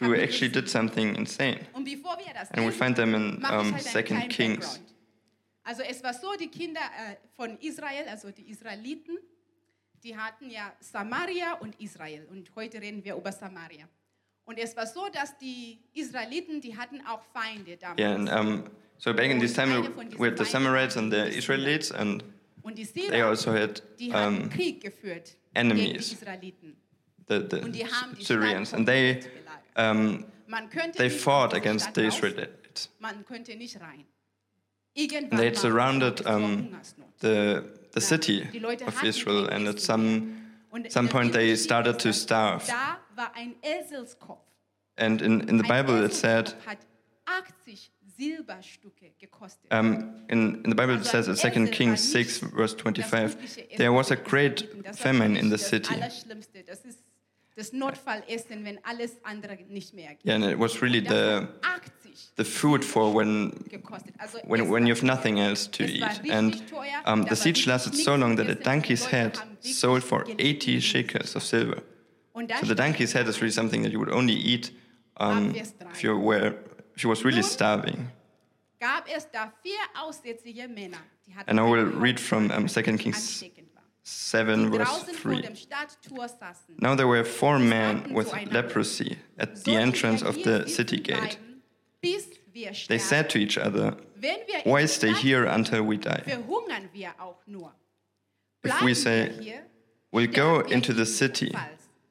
who 0.00 0.14
actually 0.14 0.50
did 0.50 0.68
something 0.68 1.14
insane. 1.14 1.60
Und 1.72 1.84
bevor 1.84 2.18
wir 2.18 2.34
das 2.34 2.50
And 2.50 2.66
we 2.66 2.72
find 2.72 2.96
them 2.96 3.14
in 3.14 3.44
um, 3.44 3.78
Second 3.78 4.28
Kings. 4.28 4.80
Also 5.62 5.82
es 5.82 6.02
war 6.02 6.12
so, 6.12 6.34
die 6.38 6.48
Kinder 6.48 6.80
äh, 6.80 7.16
von 7.36 7.56
Israel, 7.58 8.06
also 8.08 8.30
die 8.30 8.50
Israeliten, 8.50 9.16
die 10.04 10.16
hatten 10.16 10.50
ja 10.50 10.72
Samaria 10.80 11.54
und 11.54 11.80
Israel. 11.80 12.26
Und 12.30 12.50
heute 12.54 12.80
reden 12.80 13.02
wir 13.02 13.16
über 13.16 13.32
Samaria. 13.32 13.88
Und 14.44 14.58
es 14.58 14.76
war 14.76 14.86
so, 14.86 15.08
dass 15.08 15.36
die 15.38 15.78
Israeliten, 15.94 16.60
die 16.60 16.76
hatten 16.76 17.00
auch 17.06 17.22
Feinde 17.32 17.78
damals. 17.78 17.98
Yeah, 17.98 18.14
and 18.14 18.30
um, 18.30 18.70
so 18.98 19.14
back 19.14 19.30
in 19.30 19.40
this 19.40 19.54
time 19.54 19.72
we 20.18 20.26
had 20.26 20.36
the 20.36 20.44
Samarites 20.44 20.96
and 20.98 21.10
the 21.10 21.26
Israelites, 21.36 21.90
and 21.90 22.22
und 22.62 22.76
die 22.76 22.84
they 22.84 23.08
Syrer, 23.08 23.28
also 23.28 23.52
had 23.52 23.82
die 23.98 24.12
haben 24.12 24.42
um, 24.42 24.50
Krieg 24.50 24.82
geführt 24.82 25.36
enemies. 25.54 25.86
gegen 25.86 25.92
die 25.94 26.14
Israeliten. 26.14 26.76
the, 27.28 27.60
Und 27.62 27.72
die 27.72 27.86
haben 27.86 28.10
the 28.12 28.18
die 28.18 28.24
Syrians, 28.24 28.68
Stadt 28.68 28.78
and 28.80 28.86
they 28.86 29.20
um, 29.76 30.24
they 30.96 31.08
fought 31.08 31.54
against 31.54 31.94
the 31.94 32.06
Israelites. 32.06 32.90
Man 32.98 33.24
könnte 33.24 33.56
nicht 33.56 33.80
rein. 33.80 34.04
Irgendwann 34.92 35.30
And 35.32 35.40
they 35.40 35.46
had 35.46 35.56
surrounded 35.56 36.26
um, 36.26 36.76
the 37.20 37.64
the 37.94 38.00
city 38.00 38.42
of 38.86 39.02
Israel, 39.04 39.48
and 39.48 39.68
at 39.68 39.80
some 39.80 40.44
some 40.88 41.08
point 41.08 41.32
they 41.32 41.54
started 41.56 41.98
to 42.00 42.12
starve. 42.12 42.66
Da 42.66 42.98
war 43.16 43.30
ein 43.34 43.54
Eselskopf. 43.62 44.40
And 44.96 45.22
in, 45.22 45.48
in 45.48 45.58
the 45.58 45.64
Bible 45.64 46.04
it 46.04 46.12
said, 46.12 46.48
Eselskopf 46.48 46.66
hat 46.66 46.78
80 47.66 47.90
Silberstücke 48.16 49.12
gekostet. 49.18 49.72
um, 49.72 50.24
in, 50.28 50.62
in 50.64 50.70
the 50.70 50.76
Bible 50.76 50.96
it 50.96 51.04
says 51.04 51.26
in 51.28 51.36
2 51.36 51.70
Kings 51.72 52.12
6, 52.12 52.38
verse 52.54 52.74
25, 52.74 53.76
there 53.76 53.92
was 53.92 54.10
a 54.10 54.16
great 54.16 54.62
Israeliten. 54.62 54.82
Das 54.82 55.04
war 55.04 55.12
famine 55.12 55.38
in 55.38 55.50
the 55.50 55.58
city. 55.58 55.94
Das 55.94 56.02
Allerschlimmste. 56.02 56.62
Das 56.64 56.84
ist 56.84 56.98
das 57.56 57.72
Notfallessen, 57.72 58.64
wenn 58.64 58.78
alles 58.84 59.12
andere 59.22 59.56
nicht 59.68 59.94
mehr 59.94 60.14
geht. 60.14 60.26
Yeah, 60.26 60.34
and 60.34 60.44
it 60.44 60.58
was 60.58 60.82
really 60.82 61.00
the, 61.00 61.46
hat 61.62 61.62
80 61.62 62.03
the 62.36 62.44
food 62.44 62.84
for 62.84 63.12
when, 63.12 63.64
when, 64.44 64.68
when 64.68 64.86
you 64.86 64.94
have 64.94 65.02
nothing 65.02 65.40
else 65.40 65.66
to 65.68 65.84
eat. 65.84 66.20
And 66.30 66.62
um, 67.04 67.22
the 67.24 67.36
siege 67.36 67.66
lasted 67.66 67.94
so 67.94 68.14
long 68.16 68.36
that 68.36 68.48
a 68.48 68.54
donkey's 68.54 69.06
head 69.06 69.38
sold 69.60 70.02
for 70.02 70.24
80 70.38 70.80
shekels 70.80 71.36
of 71.36 71.42
silver. 71.42 71.82
So 72.34 72.66
the 72.66 72.74
donkey's 72.74 73.12
head 73.12 73.28
is 73.28 73.40
really 73.40 73.52
something 73.52 73.82
that 73.82 73.92
you 73.92 73.98
would 73.98 74.10
only 74.12 74.34
eat 74.34 74.72
um, 75.18 75.54
if, 75.54 76.02
you 76.02 76.16
were, 76.18 76.54
if 76.96 77.04
you 77.04 77.08
was 77.08 77.24
really 77.24 77.42
starving. 77.42 78.10
gab 78.84 79.08
es 79.08 79.30
da 79.30 79.52
vier 79.62 79.80
aussätzige 79.94 80.68
Männer, 80.68 80.98
die 81.26 81.34
hatten 81.34 81.50
And 81.50 81.60
I 81.60 81.62
will 81.62 81.86
read 81.86 82.20
from 82.20 82.50
um, 82.50 82.66
2 82.66 82.98
Kings 82.98 83.44
7, 84.02 84.70
verse 84.70 85.04
3. 85.04 85.42
dem 85.42 85.56
Stadttor 85.56 86.28
saßen. 86.28 86.76
Now 86.78 86.94
there 86.94 87.08
were 87.08 87.24
four 87.24 87.58
men 87.58 88.12
with 88.12 88.32
leprosy 88.50 89.16
at 89.38 89.64
the 89.64 89.76
entrance 89.76 90.22
of 90.22 90.36
the 90.42 90.68
city 90.68 91.00
gate. 91.00 91.38
Bleiben, 92.04 92.30
bis 92.52 92.54
wir 92.54 92.72
They 92.88 92.98
said 92.98 93.28
to 93.30 93.38
each 93.38 93.58
other, 93.58 93.96
Why 94.64 94.86
stay 94.86 95.12
here 95.12 95.46
until 95.46 95.86
we 95.86 95.98
die? 95.98 96.22
verhungern 96.24 96.88
wir 96.92 97.14
auch 97.18 97.36
nur. 97.46 97.72
If 98.64 98.82
we 98.82 98.94
say, 98.94 99.30
We'll 100.12 100.28
go 100.28 100.60
into 100.60 100.92
the 100.92 101.04
city. 101.04 101.52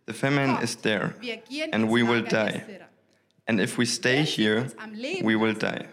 The 0.06 0.14
famine 0.14 0.62
is 0.62 0.76
there, 0.76 1.16
and 1.72 1.90
we 1.90 2.04
will 2.04 2.22
die. 2.22 2.62
And 3.48 3.62
if 3.62 3.78
we 3.78 3.86
stay 3.86 4.24
here, 4.24 4.64
uns 4.64 4.76
am 4.78 4.94
Leben 4.94 5.26
we 5.26 5.36
will 5.38 5.54
die. 5.54 5.88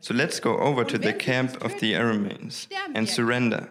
So 0.00 0.14
let's 0.14 0.40
go 0.40 0.58
over 0.58 0.84
to 0.84 0.98
the 0.98 1.12
camp 1.12 1.62
of 1.64 1.78
the 1.80 1.94
Arameans 1.94 2.66
and 2.94 3.08
surrender. 3.08 3.70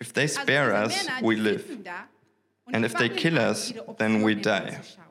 If 0.00 0.12
they 0.12 0.26
spare 0.26 0.74
us, 0.74 1.06
we 1.22 1.36
live. 1.36 1.62
sitzen 1.62 1.84
da 1.84 2.08
und 2.66 2.74
And 2.74 2.84
if 2.84 2.94
they 2.94 3.08
kill 3.08 3.38
us, 3.38 3.72
then 3.98 4.22
we 4.24 4.34
die. 4.34 4.76
anzuschauen. 4.76 5.06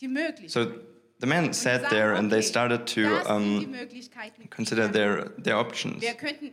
Die 0.00 0.08
Möglichkeiten. 0.08 0.48
So 0.48 0.66
the 1.20 1.26
men 1.26 1.52
sat 1.52 1.88
there 1.90 2.14
and 2.14 2.30
they 2.30 2.42
started 2.42 2.86
to 2.86 3.02
das 3.02 3.26
sind 3.26 3.60
die 3.60 4.40
um, 4.40 4.50
consider 4.50 4.88
their, 4.90 5.30
their 5.42 5.58
options. 5.58 6.00
Wir 6.00 6.14
könnten 6.14 6.52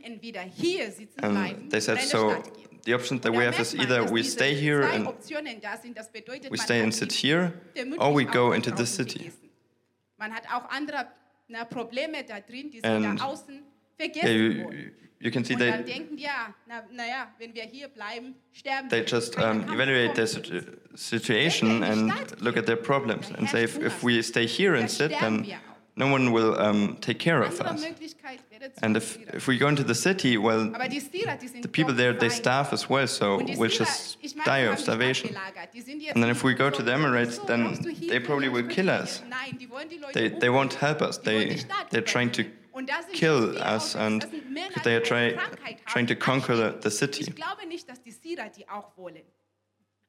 hier 0.56 0.92
And 1.22 1.72
they 1.72 1.80
said, 1.80 1.98
oder 1.98 2.04
in 2.04 2.10
der 2.10 2.42
so 2.42 2.44
the 2.86 2.94
options 2.94 3.22
that 3.22 3.34
we 3.34 3.46
have 3.46 3.60
is 3.60 3.74
either 3.76 4.04
we 4.12 4.24
stay 4.24 4.54
here 4.54 4.84
and 4.84 5.08
sind. 5.82 5.96
Das 5.96 6.12
bedeutet, 6.12 6.52
we 6.52 6.58
stay 6.58 6.82
and 6.82 6.94
sit 6.94 7.12
here, 7.12 7.54
or 7.98 8.14
we 8.16 8.26
go 8.26 8.54
into 8.54 8.72
the 8.76 8.86
city. 8.86 9.32
Man 10.18 10.34
hat 10.34 10.44
auch 10.52 10.70
andere 10.70 11.08
na, 11.48 11.66
Probleme 11.66 12.24
da 12.24 12.40
drin, 12.40 12.72
die 12.72 12.80
sind 12.80 13.06
And- 13.06 13.22
Yeah, 14.00 14.28
you, 14.30 14.64
wurden. 14.66 14.92
you 15.20 15.32
can 15.32 15.44
see 15.46 15.54
Und 15.54 15.62
dann 15.62 15.86
they, 15.86 15.94
denken, 15.94 16.18
ja, 16.18 16.54
na, 16.68 16.84
naja, 16.92 17.28
wenn 17.40 17.54
wir 17.54 17.64
hier 17.64 17.88
bleiben, 17.88 18.36
sterben 18.54 18.90
they 18.90 19.00
wir. 19.02 19.06
just 19.06 19.38
um, 19.38 19.62
evaluate 19.74 20.14
their 20.16 20.28
situ- 20.28 20.62
situation 20.96 21.84
and 21.84 22.12
look 22.42 22.58
at 22.58 22.66
their 22.66 22.75
problems 22.78 23.32
and 23.32 23.50
say, 23.50 23.64
if, 23.64 23.78
if 23.78 24.04
we 24.04 24.22
stay 24.22 24.46
here 24.46 24.75
and 24.75 24.90
sit, 24.90 25.12
then 25.20 25.46
no 25.96 26.08
one 26.12 26.32
will 26.34 26.60
um, 26.60 26.98
take 27.00 27.20
care 27.20 27.42
of 27.42 27.60
us. 27.62 27.82
Möglichkeit 27.82 28.40
wäre 28.52 28.74
zu 28.74 28.84
And 28.84 28.98
if, 28.98 29.18
if 29.34 29.48
we 29.48 29.58
go 29.58 29.68
into 29.70 29.84
the 29.84 29.96
city, 29.96 30.38
well, 30.38 30.72
Aber 30.75 30.90
die 30.90 31.00
Syrer, 31.00 31.38
die 31.38 31.48
sind 31.48 31.62
the 31.64 31.70
people 31.70 31.94
there, 31.96 32.14
they 32.14 32.30
starve 32.30 32.74
as 32.74 32.90
well, 32.90 33.08
so 33.08 33.40
we'll 33.58 33.70
just 33.70 34.18
die 34.46 34.68
of 34.68 34.78
starvation. 34.80 35.30
abgelagert. 35.36 35.74
Die 35.74 35.82
sind 35.82 36.02
jetzt 36.02 36.16
And 36.16 36.22
then 36.24 36.30
if 36.32 36.44
we 36.44 36.54
go 36.54 36.70
to 36.70 36.84
the 36.84 36.92
Emirates, 36.92 37.40
then 37.48 37.64
brauchst 37.64 37.86
du 37.86 37.90
hier 37.92 38.10
they 38.10 38.20
probably 38.20 38.50
will 38.50 38.68
kill 38.68 38.90
us. 38.90 39.24
Nein, 39.30 39.58
die 39.58 39.70
wollen 39.70 39.88
die 39.90 39.98
Leute 39.98 40.14
They, 40.14 40.30
they 40.40 40.50
won't 40.50 40.74
help 40.82 41.02
us. 41.02 41.18
They, 41.22 41.64
they're 41.92 42.02
trying 42.04 42.32
to 42.34 42.44
übernehmen. 42.75 42.77
Und 42.77 42.89
da 42.89 43.01
sind 43.01 43.13
kill 43.13 43.62
us 43.62 43.96
and 43.96 44.24
Das 44.24 44.32
sind 44.32 44.51
Männer, 44.51 44.84
they 44.84 44.96
are 44.96 45.03
try, 45.03 45.15
eine 45.15 45.34
Krankheit 45.36 45.77
haben, 45.86 45.94
trying 45.94 46.08
to 46.08 46.15
conquer 46.15 46.55
the, 46.55 46.89
the 46.89 46.96
city. 46.96 47.22
Ich 47.22 47.36
glaube 47.36 47.65
nicht, 47.67 47.89
dass 47.89 48.01
die 48.01 48.12
Syrer 48.12 48.50
die 48.50 48.67
auch 48.67 48.96
wollen. 48.98 49.24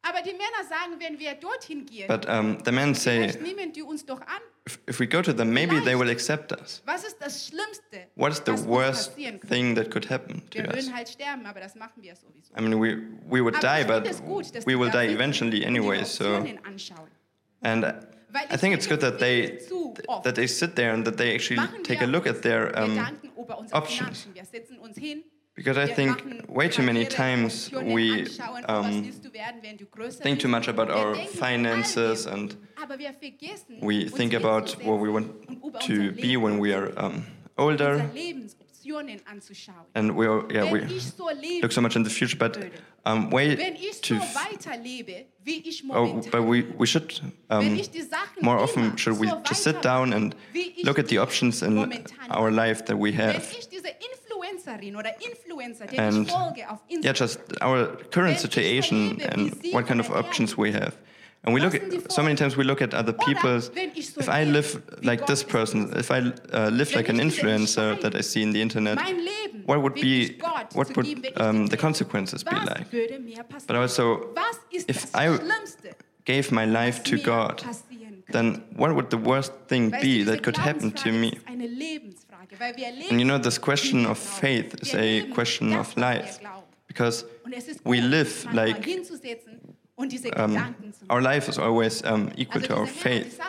Aber 0.03 0.23
die 0.23 0.31
Männer 0.33 0.63
sagen, 0.69 1.01
wenn 1.01 1.19
wir 1.19 1.35
dorthin 1.35 1.85
gehen, 1.85 2.07
But 2.07 2.29
um, 2.29 2.59
the 2.65 2.71
men 2.71 2.95
say, 2.95 3.23
vielleicht 3.23 3.43
nehmen 3.43 3.73
die 3.73 3.83
uns 3.83 4.07
doch 4.07 4.21
an. 4.21 4.41
if, 4.65 4.79
if 4.89 5.01
we 5.01 5.07
go 5.07 5.21
to 5.21 5.33
them, 5.33 5.53
maybe 5.53 5.81
they 5.81 5.99
will 5.99 6.09
accept 6.09 6.53
us. 6.53 6.81
Was 6.87 7.03
ist 7.05 7.17
das 7.21 7.49
Schlimmste, 7.49 8.07
What 8.15 8.31
is 8.31 8.41
the 8.47 8.53
worst 8.69 9.17
thing 9.17 9.75
that 9.75 9.91
could 9.91 10.09
happen 10.09 10.49
to 10.51 10.61
us? 10.61 10.75
würden 10.77 10.95
halt 10.95 11.09
sterben, 11.09 11.45
aber 11.45 11.59
das 11.59 11.75
machen 11.75 12.03
wir 12.03 12.15
sowieso. 12.15 12.55
I 12.57 12.61
mean, 12.61 12.81
we, 12.81 12.99
we 13.29 13.43
would 13.43 13.61
die, 13.61 13.85
but 13.85 14.07
finde 14.07 14.11
es 14.11 14.23
gut, 14.23 14.55
dass 14.55 14.65
we 14.65 14.79
will 14.79 14.91
die 14.91 15.13
eventually 15.13 15.67
anyway. 15.67 16.05
So, 16.05 16.45
and 17.63 17.85
I 18.51 18.57
think 18.57 18.75
it's 18.75 18.87
good 18.87 19.01
that 19.01 19.19
they 19.19 19.47
viel 19.47 19.61
zu 19.61 19.95
oft 20.07 20.25
that 20.25 20.35
they 20.35 20.47
sit 20.47 20.75
there 20.75 20.93
and 20.93 21.05
that 21.05 21.17
they 21.17 21.35
actually 21.35 21.61
take 21.83 22.03
a 22.03 22.07
look 22.07 22.27
at 22.27 22.43
their 22.43 22.77
um, 22.79 22.91
Gedanken 22.91 23.31
über 23.37 23.59
unsere 23.59 23.77
options. 23.77 24.23
Finanzen. 24.23 24.35
Wir 24.35 24.45
setzen 24.45 24.79
uns 24.79 24.97
hin. 24.99 25.25
because 25.57 25.79
I 25.79 25.87
think 25.87 26.45
way 26.49 26.69
too 26.69 26.83
many 26.83 27.07
times 27.07 27.73
we 27.73 28.29
oh, 28.69 28.81
um, 28.81 29.05
willst 29.05 29.25
du 29.25 29.33
werden, 29.33 29.63
wenn 29.63 29.79
du 29.79 29.87
größer 29.87 30.23
think 30.23 30.39
too 30.39 30.49
much 30.49 30.69
about 30.69 30.91
our 30.91 31.15
finances 31.15 32.27
and 32.27 32.57
aber 32.77 32.99
wir 32.99 33.15
vergessen, 33.15 33.79
we 33.81 34.05
think 34.05 34.35
about 34.35 34.77
what 34.85 35.01
we 35.01 35.11
want 35.11 35.29
über 35.49 35.81
to 35.81 36.13
be 36.13 36.37
when 36.37 36.61
we 36.61 36.75
are 36.75 36.93
um, 36.99 37.25
older 37.57 37.95
unsere 37.95 38.13
Lebensoptionen 38.13 38.15
anzuschauen. 38.15 38.66
And 39.95 40.17
we 40.17 40.27
are, 40.27 40.45
yeah 40.51 40.73
we 40.73 40.81
ich 40.83 41.03
so 41.17 41.29
lebe, 41.29 41.63
look 41.63 41.73
so 41.73 41.81
much 41.81 41.97
in 41.97 42.05
the 42.05 42.11
future 42.11 42.37
but 42.37 42.59
um, 43.05 43.31
way 43.31 43.57
wenn 43.57 43.75
ich 43.75 44.01
to 44.01 44.15
so 44.15 44.21
weiterlebe, 44.35 45.27
wie 45.45 45.63
ich 45.69 45.83
oh, 45.91 46.21
but 46.31 46.43
we, 46.43 46.65
we 46.79 46.87
should 46.87 47.21
um, 47.51 47.77
ich 47.77 47.91
die 47.91 48.03
Sachen 48.03 48.43
more 48.43 48.59
often 48.59 48.97
should 48.99 49.19
we 49.19 49.27
just 49.49 49.63
sit 49.63 49.83
down 49.83 50.13
and 50.13 50.35
look 50.85 50.99
at 50.99 51.09
the 51.09 51.19
options 51.19 51.63
in 51.63 51.79
our 52.31 52.51
life 52.51 52.85
that 52.85 52.97
we 52.99 53.13
have. 53.13 53.43
ich 53.59 53.69
diese 53.69 53.87
oder 54.97 55.11
Influencer, 55.21 55.87
And 55.97 56.27
ich 56.27 56.33
folge 56.33 56.69
auf 56.69 56.81
yeah, 56.91 57.13
just 57.13 57.41
our 57.63 57.97
current 58.11 58.39
situation 58.39 59.21
and 59.23 59.55
what 59.73 59.87
kind 59.87 60.01
of 60.01 60.11
options 60.11 60.57
we 60.57 60.73
have. 60.73 60.97
And 61.47 61.55
we 61.55 61.61
look 61.61 61.77
at, 61.77 62.11
so 62.11 62.25
many 62.25 62.35
times 62.35 62.57
we 62.57 62.65
look 62.65 62.83
at 62.83 62.93
other 62.93 63.13
people's. 63.13 63.71
If 63.75 64.29
I 64.29 64.43
live 64.43 64.83
like 65.05 65.27
this 65.27 65.45
person, 65.45 65.93
if 65.97 66.11
I 66.11 66.33
uh, 66.53 66.71
live 66.71 66.93
like 66.93 67.09
an 67.09 67.19
influencer 67.19 68.01
that 68.01 68.17
I 68.17 68.21
see 68.21 68.43
in 68.43 68.51
the 68.51 68.61
internet, 68.61 68.99
what 69.65 69.81
would 69.81 69.95
be, 69.95 70.39
what 70.73 70.97
would 70.97 71.07
geben, 71.07 71.23
wenn 71.23 71.33
ich 71.33 71.41
um, 71.41 71.67
the 71.69 71.77
consequences 71.77 72.43
be 72.43 72.57
like? 72.57 72.91
würde 72.91 73.21
mir 73.21 73.45
passieren? 73.45 73.67
But 73.69 73.77
also, 73.77 74.35
if 74.89 75.15
I 75.15 75.39
gave 76.25 76.51
my 76.51 76.65
life 76.65 77.05
to 77.05 77.17
God, 77.17 77.63
then 78.33 78.65
what 78.75 78.93
would 78.97 79.11
the 79.11 79.19
worst 79.19 79.53
thing 79.69 79.91
be 79.91 80.25
that 80.25 80.43
could 80.43 80.57
happen 80.57 80.91
to 80.93 81.13
me? 81.13 81.29
ist 81.29 81.47
eine 81.47 81.69
Lebensfrage, 81.69 82.59
weil 82.59 82.77
wir 82.77 82.91
leben 82.91 83.11
And 83.11 83.21
you 83.21 83.27
know, 83.27 83.39
this 83.39 83.61
question 83.61 84.05
of 84.05 84.19
faith 84.19 84.75
is 84.83 84.95
a 84.95 85.23
question 85.33 85.75
of 85.77 85.95
life. 85.97 86.41
Because 86.89 87.25
Und 87.45 87.53
es 87.53 87.69
ist 87.69 87.85
we 87.85 88.01
live 88.01 88.47
like 88.53 88.85
hinzusetzen 88.85 89.61
und 89.63 89.63
diese 89.63 89.76
um, 90.37 90.75
our 91.09 91.23
life 91.23 91.49
is 91.49 91.59
always 91.59 92.05
um, 92.05 92.31
equal 92.37 92.61
to 92.63 92.75
our 92.75 92.87
faith. 92.87 93.41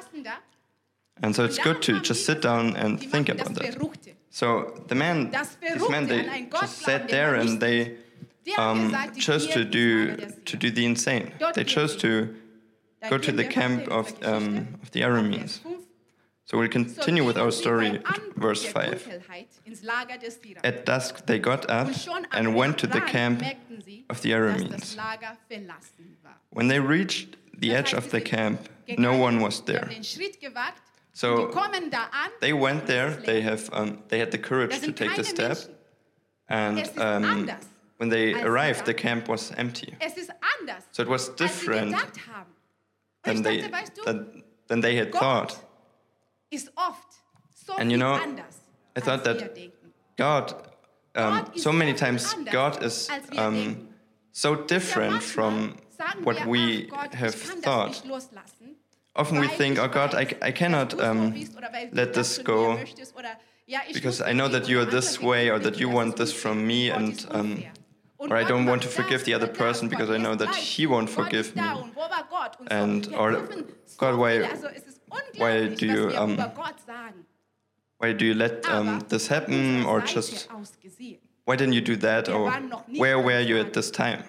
And 1.22 1.36
so 1.36 1.44
it's 1.44 1.58
good 1.58 1.82
to 1.84 2.00
just 2.01 2.25
sit 2.25 2.42
down 2.42 2.75
and 2.75 3.00
think 3.00 3.30
about 3.30 3.54
that. 3.56 3.75
So 4.30 4.84
the 4.88 4.96
man, 4.96 5.32
these 5.62 5.89
men, 5.89 6.08
they 6.08 6.20
an 6.20 6.30
einen 6.30 6.50
Gott 6.50 6.62
just 6.62 6.77
sat 6.80 7.10
there 7.10 7.36
and 7.36 7.60
they 7.60 7.98
um, 8.58 8.94
chose 9.16 9.48
to 9.48 9.66
do 9.66 10.16
to 10.46 10.58
do 10.58 10.70
the 10.72 10.86
insane. 10.86 11.34
They 11.56 11.63
chose 11.63 11.96
to 11.98 12.36
go 13.10 13.18
to 13.18 13.32
the 13.32 13.46
camp 13.46 13.88
of 13.88 14.13
um, 14.24 14.68
of 14.84 14.92
the 14.92 15.01
Arameans. 15.01 15.60
5. 16.48 16.50
So 16.50 16.58
we'll 16.58 16.70
continue 16.70 17.25
with 17.25 17.38
our 17.38 17.51
story 17.51 18.00
verse 18.36 18.63
5. 18.66 19.04
Dunkelheit 19.04 19.48
ins 19.66 19.84
Lager 19.84 20.18
des 20.18 20.32
Syrer. 20.32 20.62
At 20.63 20.86
dusk 20.86 21.25
they 21.25 21.39
got 21.39 21.70
up 21.70 21.88
Und 21.88 21.96
schon 21.96 22.25
am 22.32 22.48
and 22.48 22.56
went 22.56 22.77
to 22.80 22.88
the 22.88 23.01
camp 23.01 23.44
of 24.10 24.22
the 24.22 24.32
Arameans. 24.34 24.96
Lager 24.96 25.38
verlassen 25.50 26.18
war. 26.24 26.36
When 26.51 26.68
they 26.70 26.80
reached 26.80 27.36
the 27.60 27.74
edge 27.74 27.94
of 27.94 28.10
the 28.12 28.22
camp, 28.22 28.70
no 28.98 29.18
one 29.18 29.42
was 29.42 29.62
there. 29.66 29.88
den 29.89 30.04
Schritt 30.04 30.39
gewagt, 30.39 30.82
So 31.13 31.36
und 31.36 31.51
die 31.51 31.60
kommen 31.60 31.89
da 31.89 32.10
an. 32.12 32.32
They 32.39 32.54
went 32.54 32.86
there. 32.86 33.12
They 33.25 33.42
have 33.42 33.70
um, 33.74 34.00
they 34.08 34.20
had 34.20 34.32
the 34.32 34.38
courage 34.38 34.80
to 34.82 34.92
take 34.92 35.16
the 35.16 35.24
step, 35.24 35.58
and 36.48 36.89
um, 36.98 37.50
when 37.98 38.10
they 38.10 38.34
arrived, 38.36 38.86
the 38.86 38.94
camp 38.94 39.27
was 39.27 39.51
empty. 39.58 39.96
Es 40.00 40.16
ist 40.16 40.32
anders, 40.60 40.84
So 40.92 41.01
it 41.01 41.10
was 41.10 41.36
different 41.36 41.94
gedacht 41.94 42.27
haben. 42.27 42.54
Und 43.25 43.34
than 43.34 43.44
they 43.44 43.62
dachte, 43.62 43.74
weißt 43.74 43.98
du, 43.98 44.04
than, 44.04 44.44
than 44.68 44.82
they 44.82 44.96
had 44.96 45.12
thought. 45.12 45.58
Ist 46.50 46.72
oft 46.75 47.18
so 47.66 47.74
And 47.77 47.92
you 47.92 47.98
know, 47.98 48.13
anders, 48.13 48.62
I 48.96 49.01
thought 49.01 49.24
that. 49.25 49.51
God, 50.18 50.56
um, 51.16 51.46
ist 51.54 51.63
so 51.63 51.72
many 51.72 51.94
times, 51.94 52.36
God 52.51 52.82
is 52.82 53.10
um, 53.38 53.89
so 54.32 54.56
different 54.56 55.22
from 55.22 55.75
what 56.24 56.46
we 56.46 56.88
have 57.13 57.36
ich 57.36 57.48
kann 57.50 57.62
das 57.62 58.01
thought. 58.01 58.04
Often 59.16 59.42
we 59.42 59.48
think, 59.48 59.80
oh 59.80 59.88
God, 59.88 60.13
I, 60.13 60.27
I 60.42 60.51
cannot 60.51 60.94
um, 61.00 61.34
bist 61.34 61.58
oder 61.58 61.70
weil 61.74 61.89
du 61.89 61.96
let 61.96 62.13
this 62.13 62.44
go 62.44 62.74
möchtest 62.75 63.16
oder, 63.16 63.30
ja, 63.66 63.80
ich 63.88 63.94
because 63.94 64.22
I 64.22 64.34
know 64.34 64.48
that 64.48 64.68
you 64.68 64.80
are 64.80 64.86
this 64.89 65.22
way 65.22 65.50
or 65.50 65.60
that 65.60 65.77
you 65.77 65.89
want 65.92 66.16
this 66.18 66.32
from 66.32 66.66
me 66.66 66.92
and 66.92 67.27
um, 67.32 67.63
or 68.20 68.36
I 68.38 68.44
don't 68.44 68.68
want 68.68 68.84
to 68.84 68.89
forgive 68.89 69.24
the 69.25 69.34
other 69.36 69.48
person 69.48 69.89
because 69.89 70.10
I 70.12 70.18
know 70.20 70.36
that 70.36 70.56
he 70.56 70.86
won't 70.88 71.10
forgive 71.10 71.56
me. 71.56 71.62
und 71.62 71.96
wo 71.96 72.01
war 72.01 72.27
Gott 72.30 72.60
und 72.60 72.72
And- 72.72 73.08
or, 73.16 73.42
God, 73.98 74.16
why- 74.18 74.48
viel, 75.33 75.43
also 75.43 75.57
es 75.65 75.74
ist 75.74 75.81
why 75.81 75.88
do 75.88 75.93
you, 75.93 76.17
um, 76.17 76.33
über 76.33 76.53
Gott 76.55 76.75
sagen. 76.86 77.25
Why 78.00 78.13
do 78.13 78.25
you 78.25 78.33
let 78.33 78.67
um, 78.69 79.00
this 79.09 79.29
happen 79.29 79.86
or 79.86 80.01
just 80.01 80.50
why 81.45 81.55
didn't 81.55 81.74
you 81.74 81.81
do 81.81 81.95
that 81.95 82.29
or 82.29 82.45
waren 82.45 82.69
noch 82.69 82.88
nie 82.88 83.00
where 83.00 83.17
were 83.17 83.41
you 83.41 83.57
at 83.59 83.74
this 83.74 83.91
time? 83.91 84.24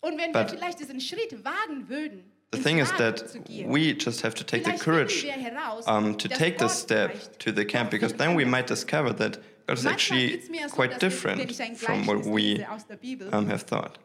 But 0.00 0.16
wir 0.16 0.48
vielleicht 0.48 0.80
diesen 0.80 1.00
Schritt 1.00 1.44
wagen 1.44 1.88
würden, 1.88 2.32
The 2.52 2.58
thing 2.58 2.80
is 2.80 2.92
that 2.98 3.24
we 3.66 3.94
just 3.94 4.22
have 4.22 4.34
to 4.34 4.44
take 4.44 4.64
the 4.64 4.72
courage 4.72 5.22
finden 5.22 5.42
wir 5.42 5.50
heraus, 5.52 5.86
um, 5.88 6.18
to 6.18 6.28
take 6.28 6.58
this 6.58 6.78
step 6.78 7.38
to 7.38 7.50
the 7.50 7.64
camp 7.64 7.90
because 7.90 8.12
then 8.12 8.36
we 8.36 8.44
might 8.44 8.66
discover 8.66 9.14
that 9.14 9.38
God 9.66 9.78
is 9.78 9.86
actually 9.86 10.32
geht's 10.32 10.50
mir 10.50 10.68
so, 10.68 10.74
quite 10.74 10.98
dass 11.00 11.14
ich, 11.14 11.24
wenn 11.24 11.38
different 11.38 11.78
from 11.78 12.06
what 12.06 12.24
we 12.26 12.56
lese 12.56 12.68
aus 12.70 12.86
der 12.86 12.96
Bibel, 12.96 13.28
um, 13.32 13.48
have 13.48 13.64
thought. 13.64 13.98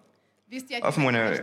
often 0.82 1.04
when 1.04 1.16
I- 1.16 1.42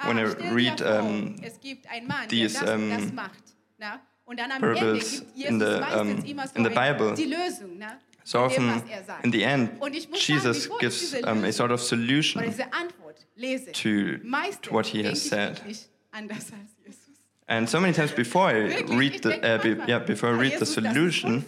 Gleichnisse, 0.00 0.06
wo 0.06 0.08
Jesus 0.08 0.08
manchmal 0.08 0.08
sagt, 0.08 0.08
ah, 0.08 0.08
when 0.08 0.18
I 0.18 0.22
read, 0.52 0.80
um, 0.82 1.36
es 1.42 1.60
gibt 1.60 1.90
einen 1.90 2.06
Mann, 2.06 2.28
these, 2.28 2.64
der 2.64 2.66
das 2.66 2.80
und 2.80 2.90
das 2.90 3.02
um, 3.02 3.14
macht. 3.14 3.44
Na? 3.78 4.00
Und 4.24 4.38
dann 4.38 4.50
am 4.52 4.60
parables 4.60 5.20
Ende 5.20 5.24
gibt 5.24 5.36
Jesus 5.36 5.50
in 5.50 5.60
the, 5.60 5.98
um, 5.98 6.08
in 6.54 6.64
the 6.64 6.70
Bible, 6.70 7.14
die 7.14 7.24
Lösung 7.24 7.78
na? 7.78 7.98
So 8.22 8.40
often, 8.40 8.68
er 8.68 9.24
in 9.24 9.32
the 9.32 9.42
end, 9.42 9.80
Und 9.80 9.94
ich 9.96 10.08
muss 10.08 10.26
Jesus 10.26 10.64
sagen, 10.64 10.76
bevor 10.78 10.82
ich 10.82 11.00
gives 11.12 11.22
um, 11.26 11.44
a 11.44 11.52
sort 11.52 11.72
of 11.72 11.82
solution 11.82 12.42
diese 12.44 12.72
Antwort 12.72 13.26
lese, 13.34 13.72
to, 13.72 14.18
to 14.62 14.72
what 14.72 14.86
he 14.86 15.02
has 15.04 15.20
said. 15.28 15.56
wirklich 15.56 15.88
anders 16.12 16.52
als 16.52 16.76
Jesus. 16.84 17.10
And 17.50 17.68
so 17.68 17.80
many 17.80 17.92
times 17.92 18.12
before 18.12 18.46
I 18.48 18.80
read 18.82 19.24
the, 19.24 19.44
uh, 19.44 19.58
be, 19.58 19.76
yeah, 19.88 19.98
before 19.98 20.30
I 20.30 20.34
ah, 20.34 20.38
read 20.38 20.52
the 20.60 20.66
Jesus, 20.66 20.76
das 20.76 20.86
ist 20.86 20.94
solution. 20.94 21.44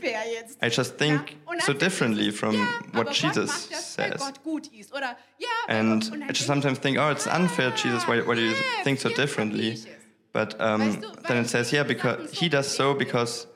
I 0.60 0.68
just 0.68 0.98
think 0.98 1.12
Ja, 1.12 1.52
und 1.52 1.58
dann 1.60 1.66
so 1.66 1.72
differently 1.72 2.32
from 2.32 2.56
what 2.92 3.14
Jesus 3.14 3.46
macht 3.46 3.72
das, 3.72 3.98
weil 3.98 4.10
says. 4.10 4.20
Gott 4.20 4.42
gut 4.42 4.66
ist. 4.66 4.92
Oder, 4.92 5.16
ja, 5.38 5.48
weil 5.68 5.76
And 5.76 6.02
Gott, 6.02 6.12
und 6.12 6.20
dann 6.20 6.28
I 6.28 6.32
just 6.32 6.46
sometimes 6.46 6.80
think, 6.80 6.98
oh, 6.98 7.08
it's 7.10 7.28
unfair, 7.28 7.72
Jesus. 7.76 8.08
Why, 8.08 8.20
why 8.26 8.34
do 8.34 8.40
you 8.40 8.52
think 8.82 8.98
so 8.98 9.10
differently? 9.10 9.74
kapier 9.74 9.74
ich 9.74 9.86
es. 9.86 10.02
But 10.32 10.60
um, 10.60 11.00
then 11.28 11.44
it 11.44 11.48
says, 11.48 11.70
yeah, 11.72 11.84
because 11.84 12.32
he 12.32 12.48
does 12.48 12.66
so 12.66 12.94
because 12.94 13.46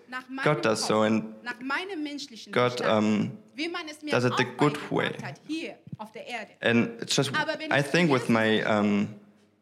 God 0.44 0.62
does 0.62 0.86
so, 0.86 1.02
and 1.02 1.42
nach 1.42 1.58
meinem 1.60 2.02
menschlichen 2.04 2.52
God 2.52 2.80
um, 2.82 3.32
wie 3.56 3.68
man 3.68 3.88
es 3.90 4.02
mir 4.02 4.12
does 4.12 4.24
it 4.24 4.36
the 4.36 4.44
good 4.44 4.78
way. 4.90 5.12
hat, 5.20 5.40
hier 5.48 5.74
auf 5.98 6.12
der 6.12 6.28
Erde. 6.28 6.52
and 6.60 7.02
it's 7.02 7.16
just 7.16 7.32
I 7.72 7.82
think 7.82 8.12
with 8.12 8.28
my 8.28 8.62
um, 8.62 9.08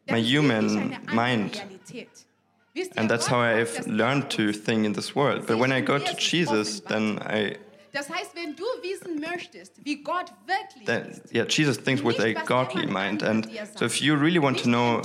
my 0.07 0.19
human 0.19 0.95
mind, 1.11 1.55
Realität. 1.55 1.69
Wisst 1.87 1.93
ihr, 1.93 2.24
and 2.95 3.09
that's 3.09 3.27
how 3.27 3.39
I've 3.39 3.87
learned 3.87 4.29
to 4.31 4.51
think 4.51 4.85
in 4.85 4.93
this 4.93 5.15
world. 5.15 5.45
But 5.47 5.57
when 5.57 5.71
I 5.71 5.81
go 5.81 5.97
to 5.97 6.15
Jesus, 6.17 6.81
then 6.81 7.19
I 7.21 7.57
Das 7.93 8.09
heißt, 8.09 8.35
wenn 8.35 8.55
du 8.57 8.63
wissen 8.81 9.21
möchtest, 9.21 9.73
wie 9.85 10.03
Gott 10.03 10.25
wirklich 10.45 10.85
then 10.85 11.21
yeah, 11.31 11.45
Jesus 11.47 11.77
thinks 11.77 12.03
with 12.03 12.19
a 12.19 12.33
godly 12.33 12.85
mind, 12.85 13.23
and 13.23 13.47
so 13.75 13.85
if 13.85 14.01
you 14.01 14.15
really 14.17 14.39
want 14.39 14.57
to 14.63 14.67
know 14.67 15.01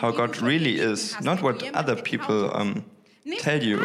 how 0.00 0.12
God 0.12 0.40
really 0.40 0.78
is, 0.78 1.16
not 1.20 1.42
what 1.42 1.60
other 1.74 1.96
people 1.96 2.50
um, 2.54 2.84
tell 3.40 3.60
you, 3.60 3.80